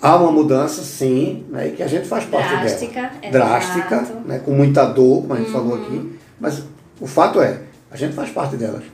há 0.01 0.17
uma 0.17 0.31
mudança, 0.31 0.83
sim, 0.83 1.45
né, 1.51 1.69
e 1.69 1.73
que 1.73 1.83
a 1.83 1.87
gente 1.87 2.07
faz 2.07 2.25
parte 2.25 2.49
Drástica, 2.49 3.01
dela. 3.01 3.13
É 3.23 3.31
Drástica, 3.31 4.07
né, 4.25 4.39
com 4.39 4.53
muita 4.53 4.85
dor, 4.87 5.23
como 5.23 5.35
a 5.35 5.37
gente 5.37 5.49
uhum. 5.49 5.53
falou 5.53 5.75
aqui, 5.75 6.19
mas 6.41 6.63
o 7.01 7.07
fato 7.07 7.41
é, 7.41 7.61
a 7.91 7.97
gente 7.97 8.15
faz 8.15 8.31
parte 8.31 8.57
delas. 8.57 8.85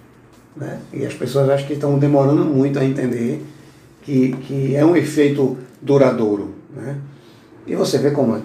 Né? 0.56 0.78
E 0.92 1.06
as 1.06 1.14
pessoas 1.14 1.48
acho 1.48 1.66
que 1.66 1.72
estão 1.72 1.98
demorando 1.98 2.44
muito 2.44 2.78
a 2.78 2.84
entender 2.84 3.44
que, 4.02 4.32
que 4.32 4.76
é 4.76 4.84
um 4.84 4.94
efeito 4.94 5.56
duradouro. 5.80 6.54
Né? 6.74 6.96
E 7.66 7.74
você 7.74 7.98
vê 7.98 8.10
como 8.10 8.36
é? 8.36 8.40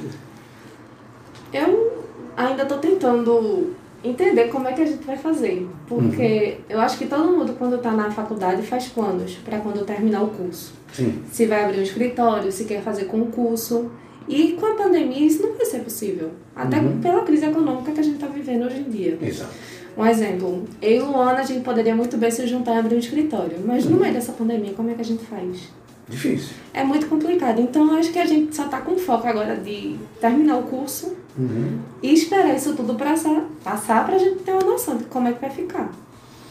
Eu 1.53 2.05
ainda 2.35 2.63
estou 2.63 2.77
tentando 2.77 3.75
entender 4.03 4.49
como 4.49 4.67
é 4.67 4.73
que 4.73 4.81
a 4.81 4.85
gente 4.85 5.03
vai 5.05 5.17
fazer. 5.17 5.67
Porque 5.87 6.57
uhum. 6.57 6.65
eu 6.69 6.79
acho 6.79 6.97
que 6.97 7.05
todo 7.05 7.31
mundo, 7.31 7.55
quando 7.57 7.75
está 7.77 7.91
na 7.91 8.11
faculdade, 8.11 8.61
faz 8.61 8.87
planos 8.87 9.35
para 9.43 9.59
quando 9.59 9.85
terminar 9.85 10.23
o 10.23 10.29
curso. 10.29 10.73
Sim. 10.93 11.23
Se 11.31 11.45
vai 11.45 11.65
abrir 11.65 11.79
um 11.79 11.83
escritório, 11.83 12.51
se 12.51 12.65
quer 12.65 12.81
fazer 12.81 13.05
concurso. 13.05 13.91
E 14.27 14.53
com 14.53 14.65
a 14.65 14.75
pandemia 14.75 15.25
isso 15.25 15.41
não 15.41 15.53
vai 15.53 15.65
ser 15.65 15.79
possível. 15.79 16.31
Até 16.55 16.79
uhum. 16.79 16.99
pela 16.99 17.21
crise 17.21 17.45
econômica 17.45 17.91
que 17.91 17.99
a 17.99 18.03
gente 18.03 18.15
está 18.15 18.27
vivendo 18.27 18.65
hoje 18.65 18.79
em 18.79 18.89
dia. 18.89 19.17
Exato. 19.21 19.51
Um 19.97 20.05
exemplo, 20.05 20.63
eu 20.79 20.91
e 20.91 20.99
Luana, 20.99 21.39
a 21.39 21.43
gente 21.43 21.61
poderia 21.61 21.95
muito 21.95 22.17
bem 22.17 22.29
se 22.29 22.45
juntar 22.45 22.75
e 22.75 22.79
abrir 22.79 22.95
um 22.95 22.99
escritório. 22.99 23.57
Mas 23.65 23.85
uhum. 23.85 23.91
no 23.91 23.99
meio 23.99 24.13
dessa 24.13 24.31
pandemia, 24.31 24.73
como 24.73 24.91
é 24.91 24.93
que 24.93 25.01
a 25.01 25.05
gente 25.05 25.25
faz? 25.25 25.69
Difícil. 26.07 26.55
É 26.73 26.83
muito 26.83 27.07
complicado. 27.07 27.59
Então, 27.59 27.93
acho 27.95 28.11
que 28.11 28.19
a 28.19 28.25
gente 28.25 28.55
só 28.55 28.65
está 28.65 28.79
com 28.79 28.97
foco 28.97 29.27
agora 29.27 29.57
de 29.57 29.97
terminar 30.21 30.57
o 30.57 30.63
curso 30.63 31.13
uhum. 31.37 31.79
e 32.01 32.13
esperar 32.13 32.55
isso 32.55 32.73
tudo 32.75 32.95
passar, 32.95 33.43
passar 33.63 34.05
para 34.05 34.15
a 34.15 34.19
gente 34.19 34.39
ter 34.39 34.51
uma 34.51 34.63
noção 34.63 34.97
de 34.97 35.03
como 35.05 35.27
é 35.27 35.33
que 35.33 35.41
vai 35.41 35.49
ficar. 35.49 35.91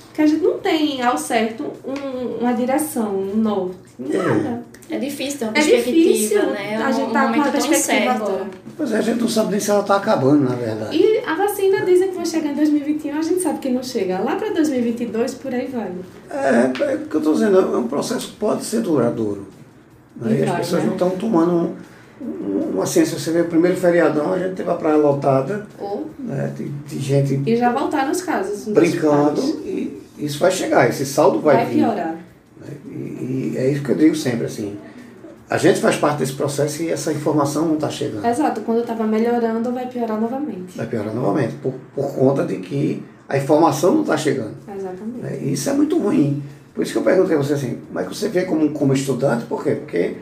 Porque 0.06 0.22
a 0.22 0.26
gente 0.26 0.42
não 0.42 0.58
tem 0.58 1.02
ao 1.02 1.16
certo 1.16 1.64
um, 1.84 2.40
uma 2.40 2.52
direção, 2.52 3.14
um 3.14 3.36
norte, 3.36 3.76
nada. 3.98 4.64
É 4.74 4.75
difícil 4.98 5.38
ter 5.38 5.44
uma 5.46 5.50
é 5.50 5.54
perspectiva, 5.54 5.92
difícil, 5.92 6.46
né? 6.50 6.76
A 6.76 6.92
gente 6.92 7.12
tá 7.12 7.26
um 7.26 7.32
com 7.32 7.38
uma 7.40 7.50
perspectiva 7.50 8.10
agora. 8.12 8.46
Pois 8.76 8.92
é, 8.92 8.98
a 8.98 9.00
gente 9.00 9.20
não 9.20 9.28
sabe 9.28 9.50
nem 9.50 9.60
se 9.60 9.70
ela 9.70 9.80
está 9.80 9.96
acabando, 9.96 10.48
na 10.48 10.54
verdade. 10.54 10.96
E 10.96 11.18
a 11.26 11.34
vacina 11.34 11.84
dizem 11.84 12.10
que 12.10 12.16
vai 12.16 12.26
chegar 12.26 12.50
em 12.50 12.54
2021, 12.54 13.18
a 13.18 13.22
gente 13.22 13.40
sabe 13.40 13.58
que 13.58 13.70
não 13.70 13.82
chega. 13.82 14.20
Lá 14.20 14.36
para 14.36 14.50
2022, 14.50 15.34
por 15.34 15.52
aí 15.52 15.66
vai. 15.66 15.90
É, 16.30 16.92
é 16.92 16.94
o 16.94 16.98
que 17.06 17.14
eu 17.14 17.18
estou 17.18 17.34
dizendo, 17.34 17.58
é 17.58 17.78
um 17.78 17.88
processo 17.88 18.28
que 18.28 18.36
pode 18.36 18.64
ser 18.64 18.80
duradouro. 18.80 19.48
Né? 20.16 20.36
E, 20.36 20.40
e 20.40 20.44
as 20.44 20.56
pessoas 20.56 20.82
né? 20.82 20.86
não 20.86 20.94
estão 20.94 21.10
tomando 21.10 21.74
uma 22.20 22.86
ciência. 22.86 23.18
Você 23.18 23.30
vê 23.32 23.40
o 23.40 23.46
primeiro 23.46 23.76
feriadão, 23.76 24.32
a 24.32 24.38
gente 24.38 24.54
teve 24.54 24.70
a 24.70 24.74
praia 24.74 24.96
lotada. 24.96 25.66
Oh. 25.80 26.02
Né? 26.18 26.52
De, 26.56 26.68
de, 26.68 26.98
gente. 26.98 27.42
E 27.46 27.56
já 27.56 27.72
voltaram 27.72 28.10
os 28.10 28.22
casos. 28.22 28.68
Brincando. 28.68 29.40
E 29.64 30.02
isso 30.18 30.38
vai 30.38 30.50
chegar, 30.50 30.88
esse 30.88 31.04
saldo 31.04 31.40
vai, 31.40 31.56
vai 31.56 31.66
vir. 31.66 31.74
piorar. 31.76 32.15
É 33.56 33.70
isso 33.70 33.82
que 33.82 33.90
eu 33.90 33.96
digo 33.96 34.14
sempre, 34.14 34.46
assim. 34.46 34.76
A 35.48 35.58
gente 35.58 35.80
faz 35.80 35.96
parte 35.96 36.18
desse 36.18 36.32
processo 36.32 36.82
e 36.82 36.90
essa 36.90 37.12
informação 37.12 37.66
não 37.66 37.74
está 37.74 37.88
chegando. 37.88 38.26
Exato, 38.26 38.60
quando 38.62 38.80
estava 38.80 39.04
melhorando, 39.04 39.72
vai 39.72 39.86
piorar 39.86 40.20
novamente. 40.20 40.76
Vai 40.76 40.86
piorar 40.86 41.14
novamente, 41.14 41.54
por, 41.62 41.72
por 41.94 42.14
conta 42.14 42.44
de 42.44 42.56
que 42.56 43.02
a 43.28 43.38
informação 43.38 43.94
não 43.94 44.00
está 44.02 44.16
chegando. 44.16 44.54
Exatamente. 44.68 45.44
E 45.44 45.52
isso 45.52 45.70
é 45.70 45.72
muito 45.72 45.98
ruim. 45.98 46.42
Por 46.74 46.82
isso 46.82 46.92
que 46.92 46.98
eu 46.98 47.02
perguntei 47.02 47.36
a 47.36 47.38
você 47.38 47.54
assim, 47.54 47.78
como 47.86 48.00
é 48.00 48.02
que 48.02 48.08
você 48.14 48.28
vê 48.28 48.42
como, 48.44 48.70
como 48.72 48.92
estudante? 48.92 49.44
Por 49.46 49.62
quê? 49.62 49.76
Porque 49.76 50.16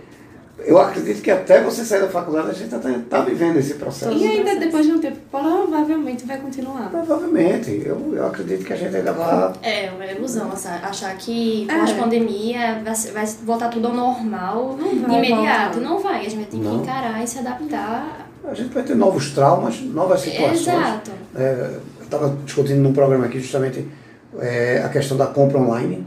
eu 0.66 0.78
acredito 0.78 1.22
que 1.22 1.30
até 1.30 1.62
você 1.62 1.84
sair 1.84 2.00
da 2.00 2.08
faculdade 2.08 2.50
a 2.50 2.52
gente 2.52 2.74
está 2.74 2.90
tá 3.08 3.20
vivendo 3.22 3.58
esse 3.58 3.74
processo. 3.74 4.16
E 4.16 4.26
ainda 4.26 4.56
depois 4.56 4.86
de 4.86 4.92
um 4.92 4.98
tempo, 4.98 5.18
provavelmente 5.30 6.26
vai 6.26 6.38
continuar. 6.38 6.90
Provavelmente. 6.90 7.82
Eu, 7.84 8.14
eu 8.14 8.26
acredito 8.26 8.64
que 8.64 8.72
a 8.72 8.76
gente 8.76 8.96
ainda 8.96 9.12
vai. 9.12 9.52
É, 9.62 9.90
uma 9.90 10.06
ilusão 10.06 10.50
achar 10.82 11.14
que 11.16 11.66
pós-pandemia 11.66 12.58
é. 12.58 12.82
vai, 12.82 12.94
vai 12.94 13.26
voltar 13.44 13.68
tudo 13.68 13.88
ao 13.88 13.94
normal 13.94 14.78
de 14.78 15.14
imediato. 15.14 15.74
Voltar. 15.74 15.80
Não 15.80 15.98
vai. 15.98 16.20
A 16.20 16.22
gente 16.22 16.36
vai 16.36 16.44
ter 16.44 16.58
que 16.58 16.66
encarar 16.66 17.22
e 17.22 17.26
se 17.26 17.38
adaptar. 17.38 18.30
A 18.46 18.54
gente 18.54 18.72
vai 18.72 18.82
ter 18.82 18.94
novos 18.94 19.30
traumas, 19.30 19.80
novas 19.80 20.20
situações. 20.20 20.60
Exato. 20.60 21.10
É, 21.34 21.70
eu 21.98 22.04
estava 22.04 22.36
discutindo 22.44 22.80
num 22.80 22.92
programa 22.92 23.26
aqui 23.26 23.40
justamente 23.40 23.86
é, 24.38 24.82
a 24.84 24.88
questão 24.88 25.16
da 25.16 25.26
compra 25.26 25.58
online, 25.58 26.06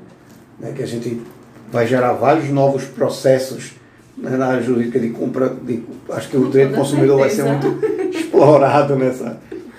né, 0.60 0.72
que 0.76 0.84
a 0.84 0.88
gente 0.88 1.22
vai 1.72 1.88
gerar 1.88 2.14
vários 2.14 2.50
novos 2.50 2.86
processos 2.86 3.74
na 4.18 4.48
área 4.48 4.64
jurídica 4.64 5.00
de 5.00 5.10
compra, 5.10 5.50
de, 5.50 5.84
acho 6.10 6.30
que 6.30 6.38
o 6.38 6.50
direito 6.50 6.72
do 6.72 6.78
consumidor 6.78 7.20
vai 7.20 7.30
ser 7.30 7.44
muito 7.44 7.86
explorado 8.16 8.96
nessa 8.96 9.38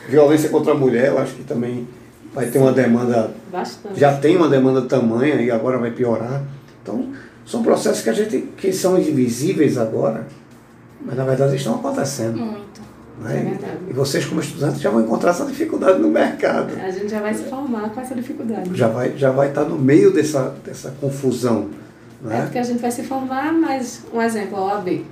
violência 0.09 0.49
contra 0.49 0.73
a 0.73 0.75
mulher, 0.77 1.09
eu 1.09 1.19
acho 1.19 1.35
que 1.35 1.45
também 1.45 1.87
vai 2.33 2.47
ter 2.47 2.59
uma 2.59 2.73
demanda, 2.73 3.31
Bastante. 3.51 3.99
já 3.99 4.17
tem 4.17 4.37
uma 4.37 4.49
demanda 4.49 4.83
tamanha 4.83 5.35
e 5.37 5.51
agora 5.51 5.79
vai 5.79 5.91
piorar. 5.91 6.43
Então, 6.83 7.13
são 7.45 7.63
processos 7.63 8.03
que 8.03 8.11
a 8.11 8.13
gente 8.13 8.39
que 8.57 8.73
são 8.73 8.99
invisíveis 8.99 9.77
agora, 9.77 10.27
mas 11.05 11.17
na 11.17 11.25
verdade 11.25 11.57
estão 11.57 11.75
acontecendo. 11.75 12.39
Muito. 12.39 12.69
Né? 13.21 13.59
É 13.61 13.91
e 13.91 13.93
vocês, 13.93 14.25
como 14.25 14.41
estudantes, 14.41 14.81
já 14.81 14.91
vão 14.91 15.01
encontrar 15.01 15.31
essa 15.31 15.45
dificuldade 15.45 15.99
no 15.99 16.09
mercado. 16.09 16.75
A 16.81 16.91
gente 16.91 17.09
já 17.09 17.21
vai 17.21 17.35
se 17.35 17.45
formar 17.45 17.91
com 17.91 18.01
essa 18.01 18.15
dificuldade. 18.15 18.71
Já 18.75 18.89
vai, 18.89 19.17
já 19.17 19.31
vai 19.31 19.49
estar 19.49 19.65
no 19.65 19.79
meio 19.79 20.13
dessa, 20.13 20.55
dessa 20.65 20.95
confusão. 21.01 21.69
Né? 22.23 22.39
É 22.39 22.43
porque 22.43 22.59
a 22.59 22.63
gente 22.63 22.81
vai 22.81 22.91
se 22.91 23.03
formar, 23.03 23.53
mas, 23.53 24.05
um 24.13 24.21
exemplo, 24.21 24.59
a 24.59 24.75
OAB. 24.75 25.05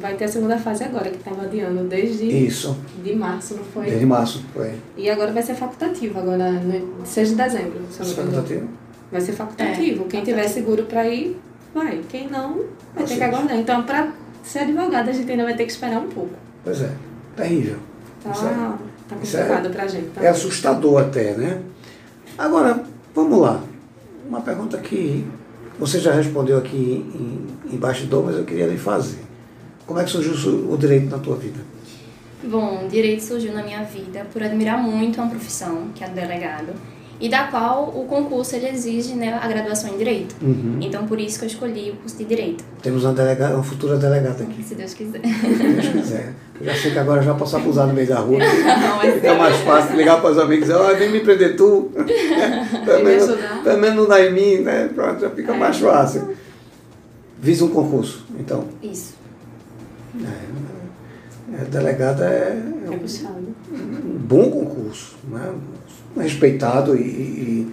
Vai 0.00 0.14
ter 0.14 0.24
a 0.24 0.28
segunda 0.28 0.56
fase 0.56 0.82
agora, 0.82 1.10
que 1.10 1.18
estava 1.18 1.42
adiando 1.42 1.84
desde 1.84 2.24
Isso. 2.24 2.74
de 3.02 3.14
março, 3.14 3.54
não 3.54 3.64
foi? 3.64 3.84
Desde 3.84 4.06
março, 4.06 4.42
foi. 4.54 4.72
E 4.96 5.10
agora 5.10 5.30
vai 5.30 5.42
ser 5.42 5.54
facultativo, 5.54 6.18
agora 6.18 6.52
no 6.52 7.04
6 7.04 7.28
de 7.28 7.34
dezembro. 7.34 7.80
Se 7.90 8.14
facultativo? 8.14 8.68
Vai 9.12 9.20
ser 9.20 9.32
facultativo. 9.32 10.04
É, 10.04 10.08
Quem 10.08 10.24
tiver 10.24 10.48
seguro 10.48 10.84
para 10.84 11.06
ir, 11.06 11.38
vai. 11.74 12.00
Quem 12.08 12.28
não, 12.28 12.64
vai 12.94 13.04
ter 13.04 13.16
que 13.16 13.22
aguardar. 13.22 13.58
Então, 13.58 13.82
para 13.82 14.10
ser 14.42 14.60
advogado, 14.60 15.10
a 15.10 15.12
gente 15.12 15.30
ainda 15.30 15.44
vai 15.44 15.54
ter 15.54 15.66
que 15.66 15.72
esperar 15.72 16.00
um 16.00 16.08
pouco. 16.08 16.32
Pois 16.64 16.80
é, 16.80 16.90
terrível. 17.36 17.76
Tá, 18.22 18.30
isso 18.30 18.46
é, 18.46 18.48
tá 18.48 18.78
complicado 19.10 19.66
é, 19.66 19.68
pra 19.68 19.86
gente. 19.86 20.08
Tá? 20.14 20.24
É 20.24 20.28
assustador 20.28 21.02
até, 21.02 21.34
né? 21.34 21.60
Agora, 22.38 22.82
vamos 23.14 23.38
lá. 23.38 23.62
Uma 24.26 24.40
pergunta 24.40 24.78
que 24.78 25.26
você 25.78 25.98
já 25.98 26.12
respondeu 26.12 26.58
aqui 26.58 27.04
em, 27.14 27.74
em 27.74 27.76
bastidor, 27.76 28.24
mas 28.24 28.36
eu 28.36 28.44
queria 28.44 28.66
lhe 28.66 28.78
fazer. 28.78 29.18
Como 29.86 29.98
é 29.98 30.04
que 30.04 30.10
surgiu 30.10 30.72
o 30.72 30.76
direito 30.76 31.10
na 31.10 31.18
tua 31.18 31.36
vida? 31.36 31.60
Bom, 32.42 32.84
o 32.84 32.88
direito 32.88 33.22
surgiu 33.22 33.52
na 33.52 33.62
minha 33.62 33.82
vida 33.84 34.26
por 34.32 34.42
admirar 34.42 34.78
muito 34.78 35.20
uma 35.20 35.28
profissão, 35.28 35.88
que 35.94 36.04
é 36.04 36.08
do 36.08 36.14
delegado 36.14 36.72
e 37.20 37.28
da 37.28 37.44
qual 37.44 37.88
o 37.94 38.04
concurso 38.06 38.56
ele 38.56 38.68
exige 38.68 39.14
né, 39.14 39.38
a 39.40 39.46
graduação 39.46 39.94
em 39.94 39.98
Direito. 39.98 40.34
Uhum. 40.42 40.78
Então, 40.80 41.06
por 41.06 41.18
isso 41.20 41.38
que 41.38 41.44
eu 41.44 41.48
escolhi 41.48 41.90
o 41.90 41.96
curso 41.96 42.16
de 42.16 42.24
Direito. 42.24 42.64
Temos 42.82 43.04
uma, 43.04 43.12
delegada, 43.12 43.54
uma 43.54 43.62
futura 43.62 43.96
delegada 43.96 44.42
aqui. 44.42 44.62
Se 44.62 44.74
Deus 44.74 44.94
quiser. 44.94 45.20
Se 45.22 45.62
Deus 45.62 45.88
quiser. 45.88 46.34
Eu 46.60 46.66
já 46.66 46.74
sei 46.74 46.92
que 46.92 46.98
agora 46.98 47.22
já 47.22 47.34
posso 47.34 47.56
abusar 47.56 47.86
no 47.86 47.94
meio 47.94 48.06
da 48.06 48.18
rua. 48.20 48.38
Não, 48.44 49.12
Fica 49.12 49.34
mais 49.34 49.56
fácil 49.58 49.96
ligar 49.96 50.20
para 50.20 50.30
os 50.30 50.38
amigos 50.38 50.68
e 50.68 50.72
dizer, 50.72 50.80
oh, 50.80 50.96
vem 50.96 51.10
me 51.10 51.20
prender 51.20 51.56
tu. 51.56 51.90
pelo, 52.84 53.04
menos, 53.04 53.38
pelo 53.62 53.80
menos 53.80 53.96
não 53.96 54.08
dá 54.08 54.24
em 54.24 54.32
mim, 54.32 54.58
né? 54.58 54.88
Pronto, 54.94 55.20
já 55.20 55.30
fica 55.30 55.52
é. 55.52 55.58
mais 55.58 55.78
fácil. 55.78 56.34
Visa 57.40 57.64
um 57.64 57.68
concurso, 57.68 58.24
então. 58.38 58.64
Isso. 58.82 59.14
É, 60.22 61.60
é, 61.60 61.64
delegada 61.64 62.24
é, 62.24 62.62
é 62.86 62.90
um, 62.90 62.94
um 62.94 64.18
bom 64.18 64.50
concurso, 64.50 65.16
né? 65.28 65.52
Respeitado 66.16 66.96
e, 66.96 67.00
e, 67.00 67.72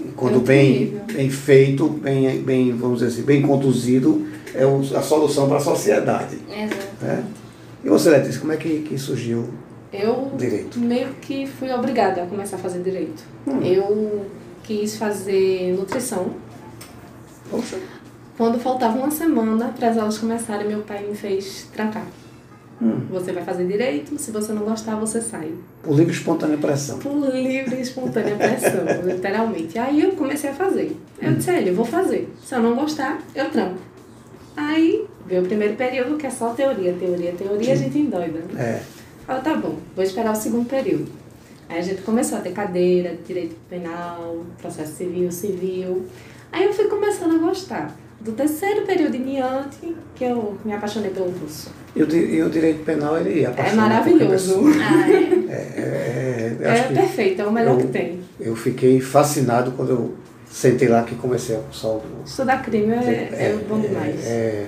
e 0.00 0.04
quando 0.16 0.40
bem, 0.40 1.00
bem 1.12 1.30
feito, 1.30 1.88
bem, 1.88 2.40
bem, 2.42 2.72
vamos 2.72 3.00
dizer 3.00 3.12
assim, 3.12 3.22
bem 3.22 3.42
conduzido, 3.42 4.26
é 4.54 4.64
a 4.96 5.02
solução 5.02 5.48
para 5.48 5.58
a 5.58 5.60
sociedade. 5.60 6.38
Exato. 6.48 6.86
Né? 7.02 7.24
E 7.84 7.88
você, 7.88 8.10
Letícia, 8.10 8.40
como 8.40 8.52
é 8.52 8.56
que, 8.56 8.80
que 8.80 8.98
surgiu 8.98 9.48
eu 9.92 10.32
direito? 10.36 10.78
meio 10.78 11.08
que 11.20 11.46
fui 11.46 11.72
obrigada 11.72 12.22
a 12.22 12.26
começar 12.26 12.56
a 12.56 12.58
fazer 12.58 12.82
direito. 12.82 13.22
Hum. 13.46 13.62
Eu 13.62 14.26
quis 14.64 14.96
fazer 14.96 15.74
nutrição. 15.76 16.32
Poxa. 17.50 17.78
Quando 18.36 18.58
faltava 18.58 18.98
uma 18.98 19.10
semana 19.10 19.74
para 19.76 19.90
as 19.90 19.98
aulas 19.98 20.18
começarem, 20.18 20.68
meu 20.68 20.80
pai 20.80 21.04
me 21.04 21.14
fez 21.14 21.66
trancar. 21.72 22.04
Hum. 22.80 23.00
Você 23.10 23.32
vai 23.32 23.44
fazer 23.44 23.66
direito, 23.66 24.16
se 24.18 24.30
você 24.30 24.52
não 24.52 24.62
gostar, 24.62 24.94
você 24.96 25.20
sai. 25.20 25.52
Por 25.82 25.96
livre 25.96 26.12
e 26.12 26.16
espontânea 26.16 26.58
pressão. 26.58 26.98
Por 26.98 27.34
livre 27.34 27.76
e 27.76 27.80
espontânea 27.80 28.36
pressão, 28.36 28.84
literalmente. 29.04 29.78
Aí 29.78 30.02
eu 30.02 30.12
comecei 30.12 30.50
a 30.50 30.54
fazer. 30.54 30.96
Eu 31.20 31.34
disse, 31.34 31.50
ele, 31.50 31.70
eu 31.70 31.74
vou 31.74 31.84
fazer. 31.84 32.32
Se 32.44 32.54
eu 32.54 32.62
não 32.62 32.76
gostar, 32.76 33.20
eu 33.34 33.50
tranco. 33.50 33.78
Aí 34.56 35.06
veio 35.26 35.42
o 35.42 35.46
primeiro 35.46 35.74
período, 35.74 36.16
que 36.16 36.26
é 36.26 36.30
só 36.30 36.50
teoria, 36.50 36.92
teoria, 36.92 37.32
teoria, 37.32 37.66
Sim. 37.66 37.72
a 37.72 37.76
gente 37.76 37.98
endoida. 37.98 38.38
Né? 38.52 38.60
É. 38.60 38.82
Falei, 39.26 39.42
tá 39.42 39.54
bom, 39.54 39.76
vou 39.94 40.04
esperar 40.04 40.32
o 40.32 40.36
segundo 40.36 40.68
período. 40.68 41.10
Aí 41.68 41.78
a 41.78 41.82
gente 41.82 42.02
começou 42.02 42.38
a 42.38 42.40
ter 42.40 42.52
cadeira, 42.52 43.16
direito 43.26 43.56
penal, 43.68 44.44
processo 44.60 44.94
civil, 44.94 45.30
civil. 45.30 46.06
Aí 46.50 46.64
eu 46.64 46.72
fui 46.72 46.86
começando 46.86 47.34
a 47.34 47.38
gostar 47.38 47.94
do 48.20 48.32
terceiro 48.32 48.82
período 48.82 49.14
em 49.16 49.24
diante 49.24 49.96
que 50.14 50.24
eu 50.24 50.58
me 50.64 50.72
apaixonei 50.72 51.10
pelo 51.10 51.30
curso. 51.32 51.70
E 51.94 52.02
o, 52.02 52.10
e 52.10 52.42
o 52.42 52.50
direito 52.50 52.84
penal, 52.84 53.18
ele 53.18 53.44
É 53.44 53.72
maravilhoso. 53.72 54.62
Ah, 54.80 55.08
é. 55.48 55.48
É, 55.50 56.56
é, 56.60 56.78
é 56.78 56.82
perfeito, 56.94 57.42
é 57.42 57.46
o 57.46 57.52
melhor 57.52 57.74
eu, 57.74 57.86
que 57.86 57.92
tem. 57.92 58.20
Eu 58.40 58.56
fiquei 58.56 59.00
fascinado 59.00 59.72
quando 59.72 59.90
eu 59.90 60.14
sentei 60.50 60.88
lá 60.88 61.02
que 61.02 61.14
comecei 61.14 61.56
a 61.56 61.60
cursar 61.60 61.90
o... 61.92 62.02
Estudar 62.24 62.62
crime 62.62 62.94
é, 62.94 63.28
é, 63.32 63.44
é 63.44 63.58
bom 63.68 63.80
demais. 63.80 64.26
É, 64.26 64.66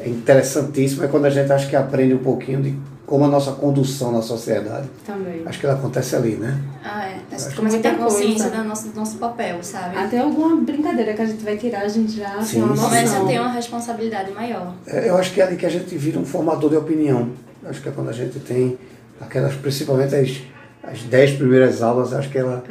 é 0.00 0.08
interessantíssimo, 0.08 1.04
é 1.04 1.08
quando 1.08 1.24
a 1.24 1.30
gente 1.30 1.50
acha 1.50 1.68
que 1.68 1.74
aprende 1.74 2.14
um 2.14 2.18
pouquinho 2.18 2.62
de 2.62 2.78
como 3.06 3.24
a 3.24 3.28
nossa 3.28 3.52
condução 3.52 4.10
na 4.10 4.20
sociedade. 4.20 4.88
Também. 5.06 5.42
Acho 5.46 5.60
que 5.60 5.66
ela 5.66 5.76
acontece 5.76 6.16
ali, 6.16 6.34
né? 6.34 6.60
Ah, 6.84 7.08
é. 7.08 7.34
Acho 7.34 7.48
que 7.50 7.56
começa 7.56 7.76
a 7.76 7.80
ter 7.80 7.96
consciência 7.96 8.50
do 8.50 8.64
nosso, 8.64 8.88
do 8.88 8.96
nosso 8.96 9.16
papel, 9.18 9.62
sabe? 9.62 9.96
Até 9.96 10.18
alguma 10.18 10.56
brincadeira 10.56 11.14
que 11.14 11.22
a 11.22 11.26
gente 11.26 11.44
vai 11.44 11.56
tirar, 11.56 11.82
a 11.82 11.88
gente 11.88 12.16
já 12.16 12.42
sim, 12.42 12.54
tem 12.54 12.62
uma 12.62 12.70
noção. 12.70 12.88
Começa 12.88 13.18
a 13.18 13.24
ter 13.24 13.38
uma 13.38 13.52
responsabilidade 13.52 14.32
maior. 14.32 14.74
É, 14.86 15.08
eu 15.08 15.16
acho 15.16 15.32
que 15.32 15.40
é 15.40 15.44
ali 15.44 15.56
que 15.56 15.64
a 15.64 15.70
gente 15.70 15.96
vira 15.96 16.18
um 16.18 16.24
formador 16.24 16.68
de 16.68 16.76
opinião. 16.76 17.30
Acho 17.64 17.80
que 17.80 17.88
é 17.88 17.92
quando 17.92 18.08
a 18.08 18.12
gente 18.12 18.40
tem 18.40 18.76
aquelas, 19.20 19.54
principalmente 19.54 20.14
as 20.14 20.42
as 20.86 21.02
dez 21.02 21.32
primeiras 21.32 21.82
aulas, 21.82 22.12
acho 22.12 22.30
que 22.30 22.38
ela 22.38 22.62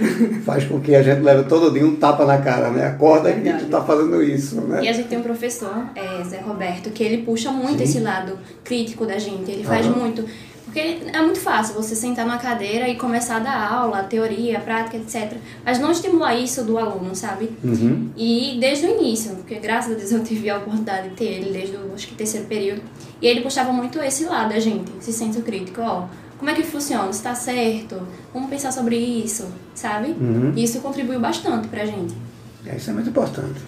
faz 0.45 0.63
com 0.63 0.79
que 0.79 0.95
a 0.95 1.03
gente 1.03 1.21
leve 1.21 1.43
todo 1.43 1.71
dia 1.71 1.85
um 1.85 1.95
tapa 1.95 2.25
na 2.25 2.37
cara, 2.37 2.69
né? 2.69 2.87
Acorda 2.87 3.31
que 3.33 3.53
tu 3.53 3.65
tá 3.65 3.83
fazendo 3.83 4.23
isso, 4.23 4.61
né? 4.61 4.83
E 4.83 4.87
a 4.87 4.93
gente 4.93 5.09
tem 5.09 5.17
um 5.17 5.23
professor, 5.23 5.89
é, 5.95 6.23
Zé 6.23 6.39
Roberto, 6.39 6.89
que 6.91 7.03
ele 7.03 7.23
puxa 7.23 7.51
muito 7.51 7.79
Sim. 7.79 7.83
esse 7.83 7.99
lado 7.99 8.37
crítico 8.63 9.05
da 9.05 9.17
gente, 9.17 9.51
ele 9.51 9.63
faz 9.63 9.85
muito. 9.87 10.23
Porque 10.63 10.79
é 11.13 11.21
muito 11.21 11.39
fácil 11.39 11.73
você 11.73 11.95
sentar 11.95 12.25
numa 12.25 12.37
cadeira 12.37 12.89
e 12.89 12.95
começar 12.95 13.37
a 13.37 13.39
dar 13.39 13.71
aula, 13.71 14.03
teoria, 14.03 14.59
prática, 14.59 14.97
etc. 14.97 15.37
Mas 15.63 15.79
não 15.79 15.89
estimular 15.91 16.35
isso 16.35 16.65
do 16.65 16.77
aluno, 16.77 17.15
sabe? 17.15 17.49
Uhum. 17.63 18.09
E 18.17 18.57
desde 18.59 18.85
o 18.85 18.99
início, 18.99 19.35
porque 19.35 19.55
graças 19.55 19.93
a 19.93 19.95
Deus 19.95 20.11
eu 20.11 20.21
tive 20.21 20.49
a 20.49 20.57
oportunidade 20.57 21.09
de 21.09 21.15
ter 21.15 21.25
ele 21.25 21.51
desde 21.51 21.77
o 21.77 21.93
acho 21.93 22.07
que 22.07 22.15
terceiro 22.15 22.47
período. 22.47 22.81
E 23.21 23.27
ele 23.27 23.39
puxava 23.39 23.71
muito 23.71 24.01
esse 24.01 24.25
lado 24.25 24.49
da 24.49 24.59
gente, 24.59 24.91
esse 24.99 25.13
senso 25.13 25.41
crítico, 25.41 25.81
ó 25.81 26.07
como 26.45 26.55
é 26.55 26.61
que 26.61 26.67
funciona? 26.67 27.09
Está 27.09 27.33
certo? 27.33 27.99
Vamos 28.31 28.51
pensar 28.51 28.71
sobre 28.71 28.95
isso, 28.95 29.47
sabe? 29.73 30.09
Uhum. 30.09 30.53
Isso 30.55 30.79
contribuiu 30.79 31.19
bastante 31.19 31.67
pra 31.69 31.83
gente. 31.87 32.15
É, 32.63 32.75
isso 32.75 32.91
é 32.91 32.93
muito 32.93 33.09
importante. 33.09 33.59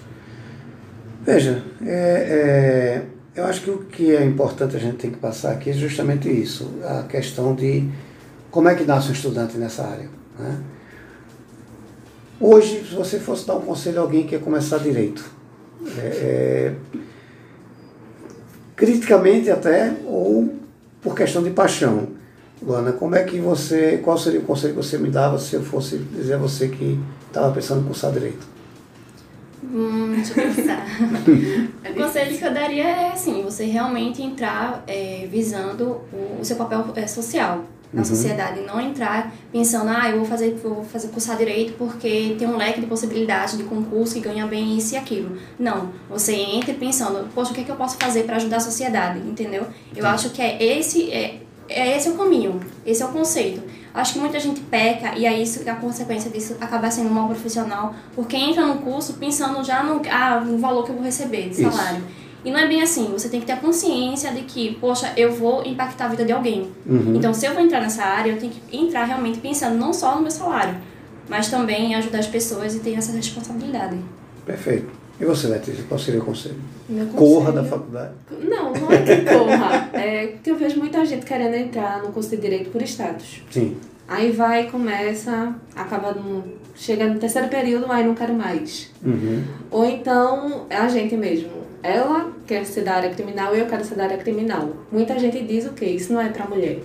Veja, 1.25 1.63
é, 1.83 1.87
é, 1.89 3.05
Eu 3.35 3.45
acho 3.45 3.61
que 3.61 3.71
o 3.71 3.79
que 3.79 4.15
é 4.15 4.23
importante 4.23 4.75
a 4.75 4.79
gente 4.79 4.97
tem 4.97 5.09
que 5.09 5.17
passar 5.17 5.53
aqui 5.53 5.71
é 5.71 5.73
justamente 5.73 6.29
isso, 6.29 6.71
a 6.83 7.01
questão 7.01 7.55
de 7.55 7.89
como 8.51 8.69
é 8.69 8.75
que 8.75 8.83
nasce 8.83 9.09
um 9.09 9.13
estudante 9.13 9.57
nessa 9.57 9.83
área. 9.83 10.09
Né? 10.37 10.59
Hoje, 12.39 12.85
se 12.87 12.93
você 12.93 13.19
fosse 13.19 13.47
dar 13.47 13.55
um 13.55 13.61
conselho 13.61 13.97
a 13.97 14.01
alguém 14.01 14.21
que 14.21 14.29
quer 14.37 14.41
começar 14.41 14.77
direito, 14.77 15.25
é, 15.97 16.05
é, 16.05 16.75
criticamente 18.75 19.49
até, 19.49 19.95
ou 20.05 20.53
por 21.01 21.15
questão 21.15 21.41
de 21.41 21.49
paixão, 21.49 22.16
Luana, 22.61 22.91
como 22.91 23.15
é 23.15 23.23
que 23.23 23.39
você, 23.39 23.99
qual 24.03 24.17
seria 24.17 24.39
o 24.39 24.43
conselho 24.43 24.73
que 24.73 24.83
você 24.83 24.97
me 24.97 25.09
dava 25.09 25.37
se 25.37 25.55
eu 25.55 25.61
fosse 25.61 25.97
dizer 25.97 26.35
a 26.35 26.37
você 26.37 26.67
que 26.67 26.99
estava 27.27 27.53
pensando 27.53 27.81
em 27.81 27.85
cursar 27.85 28.11
direito? 28.11 28.57
Hum, 29.63 30.13
deixa 30.15 30.39
eu 30.39 30.53
pensar. 30.53 30.85
o 31.89 31.93
conselho 31.93 32.37
que 32.37 32.43
eu 32.43 32.53
daria 32.53 32.83
é 32.83 33.11
assim, 33.11 33.43
você 33.43 33.65
realmente 33.65 34.21
entrar 34.21 34.83
é, 34.87 35.27
visando 35.29 36.01
o, 36.11 36.39
o, 36.41 36.45
seu 36.45 36.55
papel 36.55 36.85
é, 36.95 37.05
social 37.05 37.63
na 37.91 38.01
uhum. 38.01 38.05
sociedade, 38.05 38.61
não 38.61 38.79
entrar 38.81 39.33
pensando, 39.51 39.89
ah, 39.89 40.09
eu 40.09 40.17
vou 40.17 40.25
fazer, 40.25 40.55
vou 40.55 40.83
fazer 40.83 41.07
cursar 41.07 41.37
direito 41.37 41.73
porque 41.77 42.35
tem 42.37 42.47
um 42.47 42.57
leque 42.57 42.81
de 42.81 42.85
possibilidades 42.85 43.57
de 43.57 43.63
concurso 43.63 44.15
que 44.15 44.19
ganha 44.19 44.45
bem 44.45 44.77
isso 44.77 44.93
e 44.93 44.97
aquilo. 44.97 45.37
Não, 45.57 45.91
você 46.09 46.33
entra 46.35 46.73
pensando, 46.73 47.27
poxa, 47.33 47.51
o 47.51 47.53
que, 47.53 47.61
é 47.61 47.63
que 47.63 47.71
eu 47.71 47.77
posso 47.77 47.97
fazer 47.97 48.23
para 48.23 48.35
ajudar 48.35 48.57
a 48.57 48.61
sociedade, 48.61 49.19
entendeu? 49.19 49.65
Eu 49.95 50.05
acho 50.05 50.31
que 50.31 50.41
é 50.41 50.61
esse 50.61 51.09
é, 51.11 51.41
é 51.69 51.97
esse 51.97 52.07
é 52.07 52.11
o 52.11 52.15
caminho, 52.15 52.59
esse 52.85 53.01
é 53.01 53.05
o 53.05 53.09
conceito. 53.09 53.61
Acho 53.93 54.13
que 54.13 54.19
muita 54.19 54.39
gente 54.39 54.61
peca 54.61 55.17
e 55.17 55.25
aí 55.25 55.41
isso, 55.41 55.67
a 55.67 55.75
consequência 55.75 56.29
disso 56.29 56.55
acaba 56.61 56.89
sendo 56.91 57.09
um 57.09 57.13
mal 57.13 57.27
profissional, 57.27 57.95
porque 58.15 58.35
entra 58.35 58.65
no 58.65 58.75
curso 58.75 59.13
pensando 59.13 59.63
já 59.63 59.83
no, 59.83 60.01
ah, 60.09 60.39
no 60.39 60.57
valor 60.59 60.83
que 60.83 60.91
eu 60.91 60.95
vou 60.95 61.03
receber 61.03 61.49
de 61.49 61.55
salário. 61.55 61.99
Isso. 61.99 62.27
E 62.45 62.51
não 62.51 62.59
é 62.59 62.67
bem 62.67 62.81
assim, 62.81 63.07
você 63.11 63.27
tem 63.27 63.39
que 63.39 63.45
ter 63.45 63.53
a 63.53 63.57
consciência 63.57 64.31
de 64.31 64.43
que, 64.43 64.75
poxa, 64.75 65.11
eu 65.17 65.33
vou 65.33 65.65
impactar 65.65 66.05
a 66.05 66.07
vida 66.09 66.23
de 66.23 66.31
alguém. 66.31 66.71
Uhum. 66.85 67.15
Então, 67.15 67.33
se 67.33 67.45
eu 67.45 67.53
vou 67.53 67.61
entrar 67.61 67.81
nessa 67.81 68.03
área, 68.03 68.31
eu 68.31 68.39
tenho 68.39 68.53
que 68.53 68.77
entrar 68.77 69.03
realmente 69.03 69.39
pensando 69.39 69.75
não 69.77 69.91
só 69.91 70.15
no 70.15 70.21
meu 70.21 70.31
salário, 70.31 70.77
mas 71.27 71.49
também 71.49 71.91
em 71.91 71.95
ajudar 71.95 72.19
as 72.19 72.27
pessoas 72.27 72.75
e 72.75 72.79
ter 72.79 72.93
essa 72.93 73.11
responsabilidade. 73.11 73.97
Perfeito. 74.45 74.87
E 75.19 75.25
você, 75.25 75.47
Letícia, 75.47 75.83
qual 75.87 75.99
seria 75.99 76.19
o 76.19 76.25
conselho? 76.25 76.59
conselho? 76.87 77.09
Corra 77.13 77.51
da 77.51 77.63
faculdade. 77.63 78.13
Não, 78.43 78.71
não 78.71 78.91
é 78.91 78.97
que 79.01 79.25
corra. 79.25 79.89
é 79.93 80.33
que 80.43 80.51
eu 80.51 80.55
vejo 80.55 80.79
muita 80.79 81.03
gente 81.05 81.25
querendo 81.25 81.55
entrar 81.55 82.03
no 82.03 82.11
curso 82.11 82.29
de 82.29 82.37
Direito 82.37 82.69
por 82.69 82.81
status. 82.83 83.41
Sim. 83.49 83.77
Aí 84.07 84.31
vai, 84.31 84.69
começa, 84.69 85.55
acaba 85.75 86.13
no, 86.13 86.43
chega 86.75 87.07
no 87.07 87.19
terceiro 87.19 87.49
período, 87.49 87.91
aí 87.91 88.05
não 88.05 88.13
quero 88.13 88.33
mais. 88.33 88.91
Uhum. 89.03 89.43
Ou 89.71 89.85
então, 89.85 90.65
é 90.69 90.77
a 90.77 90.87
gente 90.87 91.17
mesmo. 91.17 91.49
Ela 91.81 92.31
quer 92.45 92.65
ser 92.65 92.83
da 92.83 92.93
área 92.93 93.09
criminal 93.09 93.55
e 93.55 93.59
eu 93.59 93.65
quero 93.65 93.83
ser 93.83 93.95
da 93.95 94.03
área 94.03 94.17
criminal. 94.17 94.69
Muita 94.91 95.17
gente 95.19 95.43
diz 95.43 95.65
o 95.65 95.73
quê? 95.73 95.85
Isso 95.85 96.13
não 96.13 96.21
é 96.21 96.29
pra 96.29 96.45
mulher. 96.47 96.79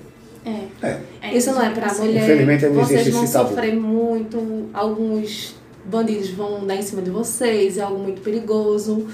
É. 0.44 0.86
é. 0.86 1.00
é 1.22 1.34
isso 1.36 1.52
não 1.52 1.62
é 1.62 1.70
pra 1.70 1.92
mulher. 1.94 2.24
Infelizmente, 2.24 2.66
Vocês 2.68 3.08
vão 3.08 3.26
sofrer 3.26 3.76
muito. 3.76 4.68
Alguns 4.72 5.54
bandidos 5.84 6.30
vão 6.30 6.66
dar 6.66 6.76
em 6.76 6.82
cima 6.82 7.02
de 7.02 7.10
vocês, 7.10 7.78
é 7.78 7.82
algo 7.82 7.98
muito 7.98 8.22
perigoso. 8.22 9.06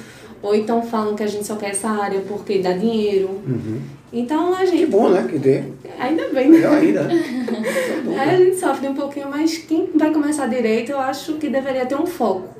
Ou 0.42 0.54
então 0.54 0.82
falam 0.82 1.16
que 1.16 1.22
a 1.22 1.26
gente 1.26 1.46
só 1.46 1.56
quer 1.56 1.70
essa 1.70 1.88
área 1.88 2.20
porque 2.20 2.58
dá 2.58 2.72
dinheiro. 2.72 3.28
Uhum. 3.46 3.80
Então 4.12 4.54
a 4.54 4.64
gente. 4.64 4.78
Que 4.78 4.86
bom, 4.86 5.08
né? 5.08 5.26
Que 5.28 5.38
dê. 5.38 5.64
Ainda 5.98 6.28
bem, 6.28 6.48
né? 6.50 6.58
Melhor 6.58 6.76
ainda. 6.76 7.08
Aí 8.18 8.30
a 8.30 8.36
gente 8.36 8.56
sofre 8.56 8.88
um 8.88 8.94
pouquinho, 8.94 9.28
mas 9.28 9.58
quem 9.58 9.90
vai 9.94 10.12
começar 10.12 10.46
direito, 10.46 10.92
eu 10.92 10.98
acho 10.98 11.34
que 11.34 11.48
deveria 11.48 11.86
ter 11.86 11.96
um 11.96 12.06
foco. 12.06 12.56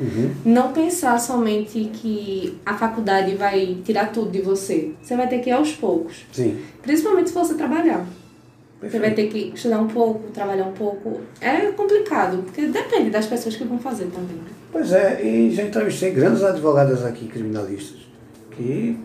Uhum. 0.00 0.30
Não 0.46 0.72
pensar 0.72 1.20
somente 1.20 1.90
que 1.92 2.58
a 2.64 2.74
faculdade 2.74 3.34
vai 3.34 3.76
tirar 3.84 4.10
tudo 4.10 4.30
de 4.30 4.40
você. 4.40 4.92
Você 5.02 5.14
vai 5.14 5.28
ter 5.28 5.40
que 5.40 5.50
ir 5.50 5.52
aos 5.52 5.72
poucos. 5.72 6.24
Sim. 6.32 6.58
Principalmente 6.82 7.28
se 7.28 7.34
você 7.34 7.54
trabalhar. 7.54 8.06
Você 8.82 8.98
vai 8.98 9.12
ter 9.12 9.28
que 9.28 9.52
estudar 9.54 9.78
um 9.78 9.88
pouco, 9.88 10.30
trabalhar 10.32 10.64
um 10.64 10.72
pouco. 10.72 11.20
É 11.40 11.66
complicado, 11.72 12.42
porque 12.44 12.66
depende 12.66 13.10
das 13.10 13.26
pessoas 13.26 13.54
que 13.54 13.64
vão 13.64 13.78
fazer 13.78 14.06
também. 14.06 14.36
Né? 14.36 14.50
Pois 14.72 14.92
é, 14.92 15.22
e 15.22 15.50
já 15.50 15.64
entrevistei 15.64 16.12
grandes 16.12 16.42
advogadas 16.42 17.04
aqui, 17.04 17.26
criminalistas, 17.26 17.98
que 18.52 18.98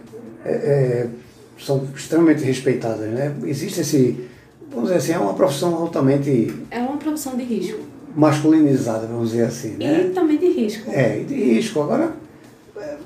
é, 0.46 0.52
é, 0.52 1.08
são 1.60 1.86
extremamente 1.96 2.44
respeitadas, 2.44 3.10
né? 3.10 3.36
Existe 3.44 3.82
esse, 3.82 4.30
vamos 4.70 4.86
dizer 4.90 5.00
assim, 5.00 5.12
é 5.14 5.20
uma 5.20 5.34
profissão 5.34 5.76
altamente... 5.76 6.54
É 6.72 6.80
uma 6.80 6.98
profissão 6.98 7.36
de 7.36 7.44
risco. 7.44 7.80
Masculinizada, 8.16 9.08
vamos 9.08 9.32
dizer 9.32 9.44
assim, 9.44 9.76
né? 9.78 10.06
E 10.06 10.10
também 10.12 10.38
de 10.38 10.48
risco. 10.48 10.90
É, 10.90 11.20
de 11.20 11.36
risco. 11.36 11.82
Agora, 11.82 12.14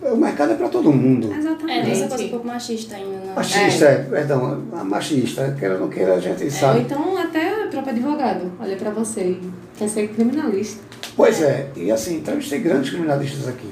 o 0.01 0.15
mercado 0.15 0.53
é 0.53 0.55
para 0.55 0.69
todo 0.69 0.91
mundo. 0.91 1.33
Exatamente. 1.33 1.89
É, 1.89 1.91
essa 1.91 2.07
coisa 2.07 2.23
um 2.23 2.29
pouco 2.29 2.47
machista 2.47 2.95
ainda. 2.95 3.17
Não. 3.17 3.25
Né? 3.25 3.33
Machista, 3.35 3.85
é. 3.85 3.97
perdão, 4.03 4.63
machista, 4.85 5.55
queira 5.59 5.75
ou 5.75 5.81
não 5.81 5.89
queira, 5.89 6.15
a 6.15 6.19
gente 6.19 6.49
sabe. 6.49 6.79
Ou 6.79 6.85
então 6.85 7.17
até 7.17 7.65
o 7.65 7.69
próprio 7.69 7.93
advogado, 7.93 8.51
olha 8.59 8.75
para 8.77 8.91
você 8.91 9.21
e 9.21 9.51
quer 9.77 9.89
ser 9.89 10.07
criminalista. 10.09 10.81
Pois 11.15 11.41
é, 11.41 11.69
e 11.75 11.91
assim, 11.91 12.17
entrevistei 12.17 12.59
grandes 12.59 12.91
criminalistas 12.91 13.47
aqui. 13.47 13.69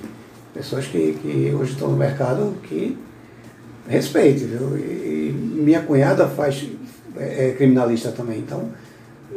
Pessoas 0.54 0.86
que, 0.88 1.18
que 1.22 1.54
hoje 1.56 1.74
estão 1.74 1.90
no 1.90 1.98
mercado 1.98 2.56
que 2.64 2.98
respeite, 3.88 4.44
viu? 4.46 4.78
E, 4.78 4.82
e 5.30 5.32
minha 5.34 5.82
cunhada 5.82 6.28
faz, 6.28 6.68
é, 7.16 7.50
é 7.50 7.52
criminalista 7.54 8.12
também, 8.12 8.40
então 8.40 8.70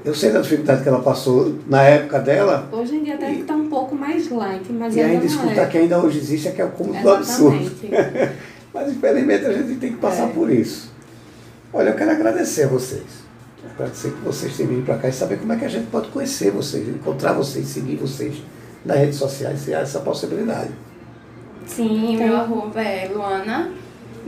eu 0.05 0.15
sei 0.15 0.31
da 0.31 0.41
dificuldade 0.41 0.83
que 0.83 0.89
ela 0.89 1.01
passou 1.01 1.55
na 1.67 1.83
época 1.83 2.19
dela. 2.21 2.69
Hoje 2.73 2.97
em 2.97 3.05
dia 3.05 3.15
até 3.15 3.33
está 3.33 3.55
um 3.55 3.69
pouco 3.69 3.95
mais 3.95 4.31
light, 4.31 4.73
mas 4.73 4.97
e 4.97 5.01
ainda 5.01 5.15
ainda 5.15 5.27
escutar 5.27 5.63
é. 5.63 5.67
que 5.67 5.79
ainda 5.79 5.99
hoje 5.99 6.19
existe 6.19 6.49
é 6.49 6.53
que 6.53 6.63
é 6.63 6.65
o 6.65 6.71
cúmulo 6.71 7.01
do 7.01 7.11
absurdo. 7.11 7.71
mas 8.73 8.91
infelizmente 8.91 9.45
a 9.45 9.53
gente 9.53 9.75
tem 9.79 9.93
que 9.93 9.99
passar 9.99 10.29
é. 10.29 10.33
por 10.33 10.51
isso. 10.51 10.91
Olha, 11.73 11.91
eu 11.91 11.95
quero 11.95 12.11
agradecer 12.11 12.65
a 12.65 12.69
vocês. 12.69 13.21
Agradecer 13.75 14.11
que 14.11 14.21
vocês 14.25 14.57
tenham 14.57 14.73
vindo 14.73 14.85
para 14.85 14.99
cá 14.99 15.09
e 15.09 15.13
saber 15.13 15.39
como 15.39 15.53
é 15.53 15.57
que 15.57 15.65
a 15.65 15.69
gente 15.69 15.87
pode 15.87 16.09
conhecer 16.09 16.51
vocês, 16.51 16.89
encontrar 16.89 17.33
vocês, 17.33 17.67
seguir 17.67 17.97
vocês 17.97 18.43
nas 18.85 18.97
redes 18.97 19.17
sociais, 19.17 19.61
se 19.61 19.75
há 19.75 19.81
essa 19.81 20.01
possibilidade. 20.01 20.71
Sim, 21.67 22.15
então, 22.15 22.27
meu 22.27 22.37
arroba 22.37 22.83
é 22.83 23.09
Luana 23.09 23.71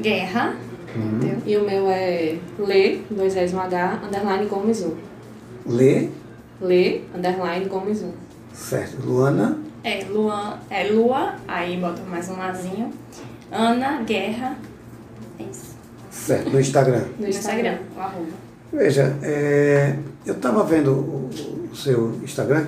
Guerra. 0.00 0.54
Uhum. 0.94 1.38
E 1.46 1.56
o 1.56 1.64
meu 1.64 1.88
é 1.88 2.36
Lê, 2.58 2.98
dois 3.10 3.34
S, 3.34 3.54
um 3.54 3.60
H, 3.60 4.00
underline 4.06 4.46
Gomes 4.46 4.82
1. 4.82 5.11
Lê. 5.66 6.08
Lê, 6.60 7.02
underline 7.14 7.66
Gomes 7.66 8.02
1. 8.02 8.12
Certo. 8.52 9.04
Luana. 9.04 9.58
É, 9.84 10.04
Luan, 10.04 10.58
é 10.70 10.84
Lua, 10.84 11.34
aí 11.48 11.76
bota 11.76 12.02
mais 12.02 12.28
um 12.28 12.36
lazinho. 12.36 12.92
Ana 13.50 14.02
Guerra. 14.02 14.56
É 15.38 15.42
isso. 15.42 15.76
Certo, 16.10 16.50
no 16.50 16.60
Instagram. 16.60 17.04
No 17.18 17.28
Instagram, 17.28 17.78
o 17.96 18.00
arroba. 18.00 18.26
Veja, 18.72 19.16
é, 19.22 19.96
eu 20.24 20.34
estava 20.34 20.62
vendo 20.64 20.92
o, 20.92 21.30
o, 21.70 21.76
seu 21.76 22.18
Instagram, 22.22 22.66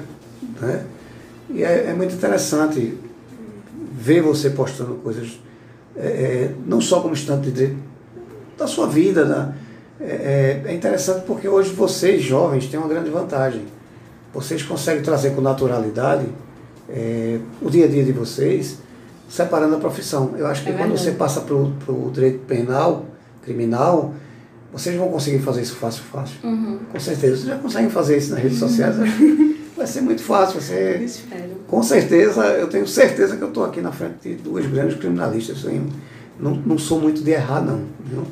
né? 0.61 0.85
E 1.51 1.63
é, 1.63 1.87
é, 1.91 1.95
muito 1.95 2.15
interessante 2.15 2.99
ver 3.93 4.21
você 4.21 4.51
postando 4.51 4.97
coisas, 4.97 5.39
é, 5.97 6.07
é 6.07 6.55
não 6.67 6.81
só 6.81 7.01
como 7.01 7.15
estudante 7.15 7.51
de, 7.51 7.77
da 8.59 8.67
sua 8.67 8.87
vida, 8.89 9.25
da, 9.25 9.55
é, 10.01 10.63
é, 10.67 10.71
é 10.71 10.75
interessante 10.75 11.25
porque 11.25 11.49
hoje 11.49 11.73
vocês, 11.73 12.23
jovens, 12.23 12.67
têm 12.67 12.79
uma 12.79 12.89
grande 12.89 13.11
vantagem. 13.11 13.63
Vocês 14.33 14.63
conseguem 14.63 15.03
trazer 15.03 15.31
com 15.31 15.41
naturalidade 15.41 16.27
é, 16.89 17.39
o 17.63 17.71
dia 17.71 17.85
a 17.85 17.89
dia 17.89 18.05
de 18.05 18.13
vocês, 18.13 18.79
separando 19.29 19.77
a 19.77 19.79
profissão. 19.79 20.35
Eu 20.37 20.47
acho 20.47 20.65
que 20.65 20.71
é 20.71 20.73
quando 20.73 20.93
você 20.93 21.13
passa 21.13 21.41
para 21.41 21.55
o 21.55 22.11
direito 22.13 22.41
penal, 22.41 23.05
criminal, 23.43 24.13
vocês 24.73 24.97
vão 24.97 25.09
conseguir 25.09 25.39
fazer 25.39 25.63
isso 25.63 25.77
fácil, 25.77 26.03
fácil. 26.03 26.37
Uhum. 26.43 26.81
Com 26.91 26.99
certeza. 26.99 27.37
Vocês 27.37 27.49
já 27.49 27.59
conseguem 27.59 27.91
fazer 27.91 28.19
isso 28.19 28.33
nas 28.33 28.43
redes 28.43 28.59
sociais. 28.59 28.97
Vai 29.77 29.87
ser 29.87 30.01
muito 30.01 30.23
fácil. 30.23 30.61
Você, 30.61 31.01
Espero. 31.05 31.55
Com 31.69 31.83
certeza, 31.83 32.45
eu 32.49 32.69
tenho 32.69 32.87
certeza 32.87 33.37
que 33.37 33.43
eu 33.43 33.49
estou 33.49 33.65
aqui 33.65 33.81
na 33.81 33.93
frente 33.93 34.15
de 34.23 34.35
duas 34.35 34.67
grandes 34.67 34.99
criminalistas. 34.99 35.65
Eu 35.65 35.87
não, 36.39 36.57
não 36.57 36.79
sou 36.79 37.01
muito 37.01 37.23
de 37.23 37.31
errar, 37.31 37.61
não. 37.61 37.83
Viu? 38.05 38.25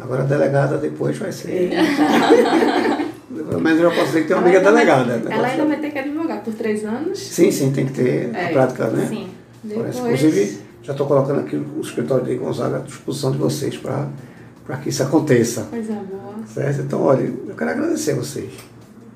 Agora 0.00 0.22
a 0.22 0.26
delegada 0.26 0.78
depois 0.78 1.18
vai 1.18 1.32
ser. 1.32 1.70
Mas 3.60 3.78
eu 3.78 3.90
já 3.90 3.90
posso 3.90 4.06
dizer 4.06 4.22
que 4.22 4.28
tem 4.28 4.36
uma 4.36 4.42
amiga 4.42 4.60
delegada. 4.60 5.16
Né? 5.18 5.30
Ela 5.30 5.48
ainda 5.48 5.66
vai 5.66 5.78
ter 5.78 5.90
que 5.90 5.98
advogar 5.98 6.42
por 6.42 6.54
três 6.54 6.84
anos. 6.84 7.18
Sim, 7.18 7.50
sim, 7.50 7.72
tem 7.72 7.86
que 7.86 7.92
ter 7.92 8.34
é. 8.34 8.46
a 8.46 8.52
prática, 8.52 8.86
né? 8.88 9.06
Sim. 9.06 9.28
Depois... 9.62 9.96
Inclusive, 9.96 10.58
já 10.82 10.92
estou 10.92 11.06
colocando 11.06 11.40
aqui 11.40 11.56
o 11.56 11.80
escritório 11.80 12.24
de 12.24 12.34
Gonzaga 12.36 12.78
à 12.78 12.80
disposição 12.80 13.30
de 13.30 13.38
vocês 13.38 13.76
para 13.76 14.76
que 14.82 14.88
isso 14.88 15.02
aconteça. 15.02 15.62
Coisa 15.64 15.92
boa. 15.94 16.34
Certo? 16.46 16.80
Então, 16.82 17.02
olha, 17.02 17.22
eu 17.22 17.54
quero 17.54 17.70
agradecer 17.70 18.12
a 18.12 18.16
vocês. 18.16 18.52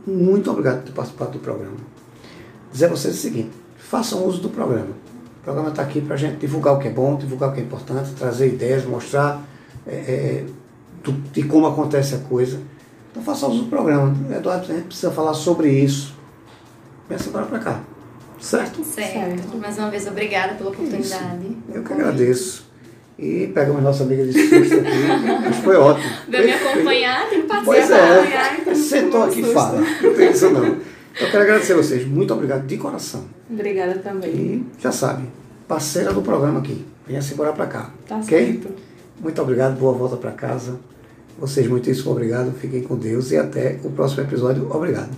Muito 0.07 0.51
obrigado 0.51 0.79
por 0.79 0.87
ter 0.87 0.93
participado 0.93 1.31
do 1.33 1.39
programa. 1.39 1.77
Dizer 2.73 2.87
a 2.87 2.89
vocês 2.89 3.15
o 3.15 3.19
seguinte: 3.19 3.51
façam 3.79 4.27
uso 4.27 4.43
do 4.43 4.51
programa. 4.51 4.91
O 5.41 5.45
programa 5.45 5.71
está 5.71 5.83
aqui 5.83 6.01
para 6.01 6.15
a 6.15 6.19
gente 6.19 6.37
divulgar 6.37 6.75
o 6.75 6.79
que 6.79 6.89
é 6.89 6.91
bom, 6.91 7.17
divulgar 7.17 7.51
o 7.51 7.53
que 7.53 7.61
é 7.61 7.63
importante, 7.63 8.11
trazer 8.13 8.49
ideias, 8.49 8.85
mostrar. 8.85 9.43
É, 9.87 9.95
é, 9.95 10.45
de 11.33 11.43
como 11.45 11.67
acontece 11.67 12.15
a 12.15 12.19
coisa. 12.19 12.61
Então 13.11 13.23
faça 13.23 13.47
uso 13.47 13.65
do 13.65 13.71
programa. 13.71 14.15
Eduardo, 14.35 14.71
a 14.71 14.75
gente 14.75 14.87
precisa 14.87 15.11
falar 15.11 15.35
sobre 15.35 15.71
isso. 15.71 16.15
Pensa 17.09 17.29
agora 17.29 17.47
para 17.47 17.59
cá. 17.59 17.81
Certo? 18.41 18.85
certo? 18.85 19.13
Certo. 19.13 19.59
Mais 19.59 19.79
uma 19.79 19.91
vez, 19.91 20.07
obrigada 20.07 20.55
pela 20.55 20.71
oportunidade. 20.71 21.47
Isso. 21.47 21.57
Eu 21.73 21.83
que 21.85 21.93
agradeço. 21.93 22.73
E 23.19 23.47
pegamos 23.55 23.83
nossa 23.83 24.03
amiga 24.03 24.25
de 24.27 24.33
susto 24.33 24.75
aqui. 24.75 25.45
Mas 25.45 25.57
foi 25.59 25.77
ótimo. 25.77 26.11
Veio 26.29 26.45
me 26.45 26.53
acompanhar, 26.53 27.29
tem 27.29 27.43
que 27.43 27.47
participar. 27.47 27.77
Pois 27.77 27.91
é, 27.91 28.57
então 28.61 28.75
sentou 28.75 29.23
aqui 29.25 29.41
e 29.41 29.53
fala. 29.53 29.81
Não 29.81 30.15
tem 30.15 30.31
isso 30.31 30.51
não. 30.51 30.65
Eu 30.65 31.31
quero 31.31 31.43
agradecer 31.43 31.75
a 31.75 31.77
vocês. 31.77 32.07
Muito 32.07 32.33
obrigado 32.33 32.67
de 32.67 32.77
coração. 32.79 33.25
Obrigada 33.49 33.95
também. 33.97 34.31
E 34.31 34.67
já 34.81 34.91
sabe, 34.91 35.29
parceira 35.69 36.13
do 36.13 36.23
programa 36.23 36.61
aqui. 36.61 36.85
Venha 37.07 37.21
se 37.21 37.35
embora 37.35 37.53
para 37.53 37.67
cá. 37.67 37.91
Tá 38.09 38.17
ok? 38.17 38.47
certo. 38.47 38.75
Muito 39.21 39.41
obrigado, 39.41 39.79
boa 39.79 39.93
volta 39.93 40.17
para 40.17 40.33
casa. 40.33 40.81
Vocês 41.39 41.67
muitíssimo 41.67 42.11
obrigado. 42.13 42.53
Fiquem 42.53 42.83
com 42.83 42.97
Deus 42.97 43.31
e 43.31 43.37
até 43.37 43.79
o 43.85 43.91
próximo 43.91 44.23
episódio. 44.23 44.69
Obrigado. 44.71 45.11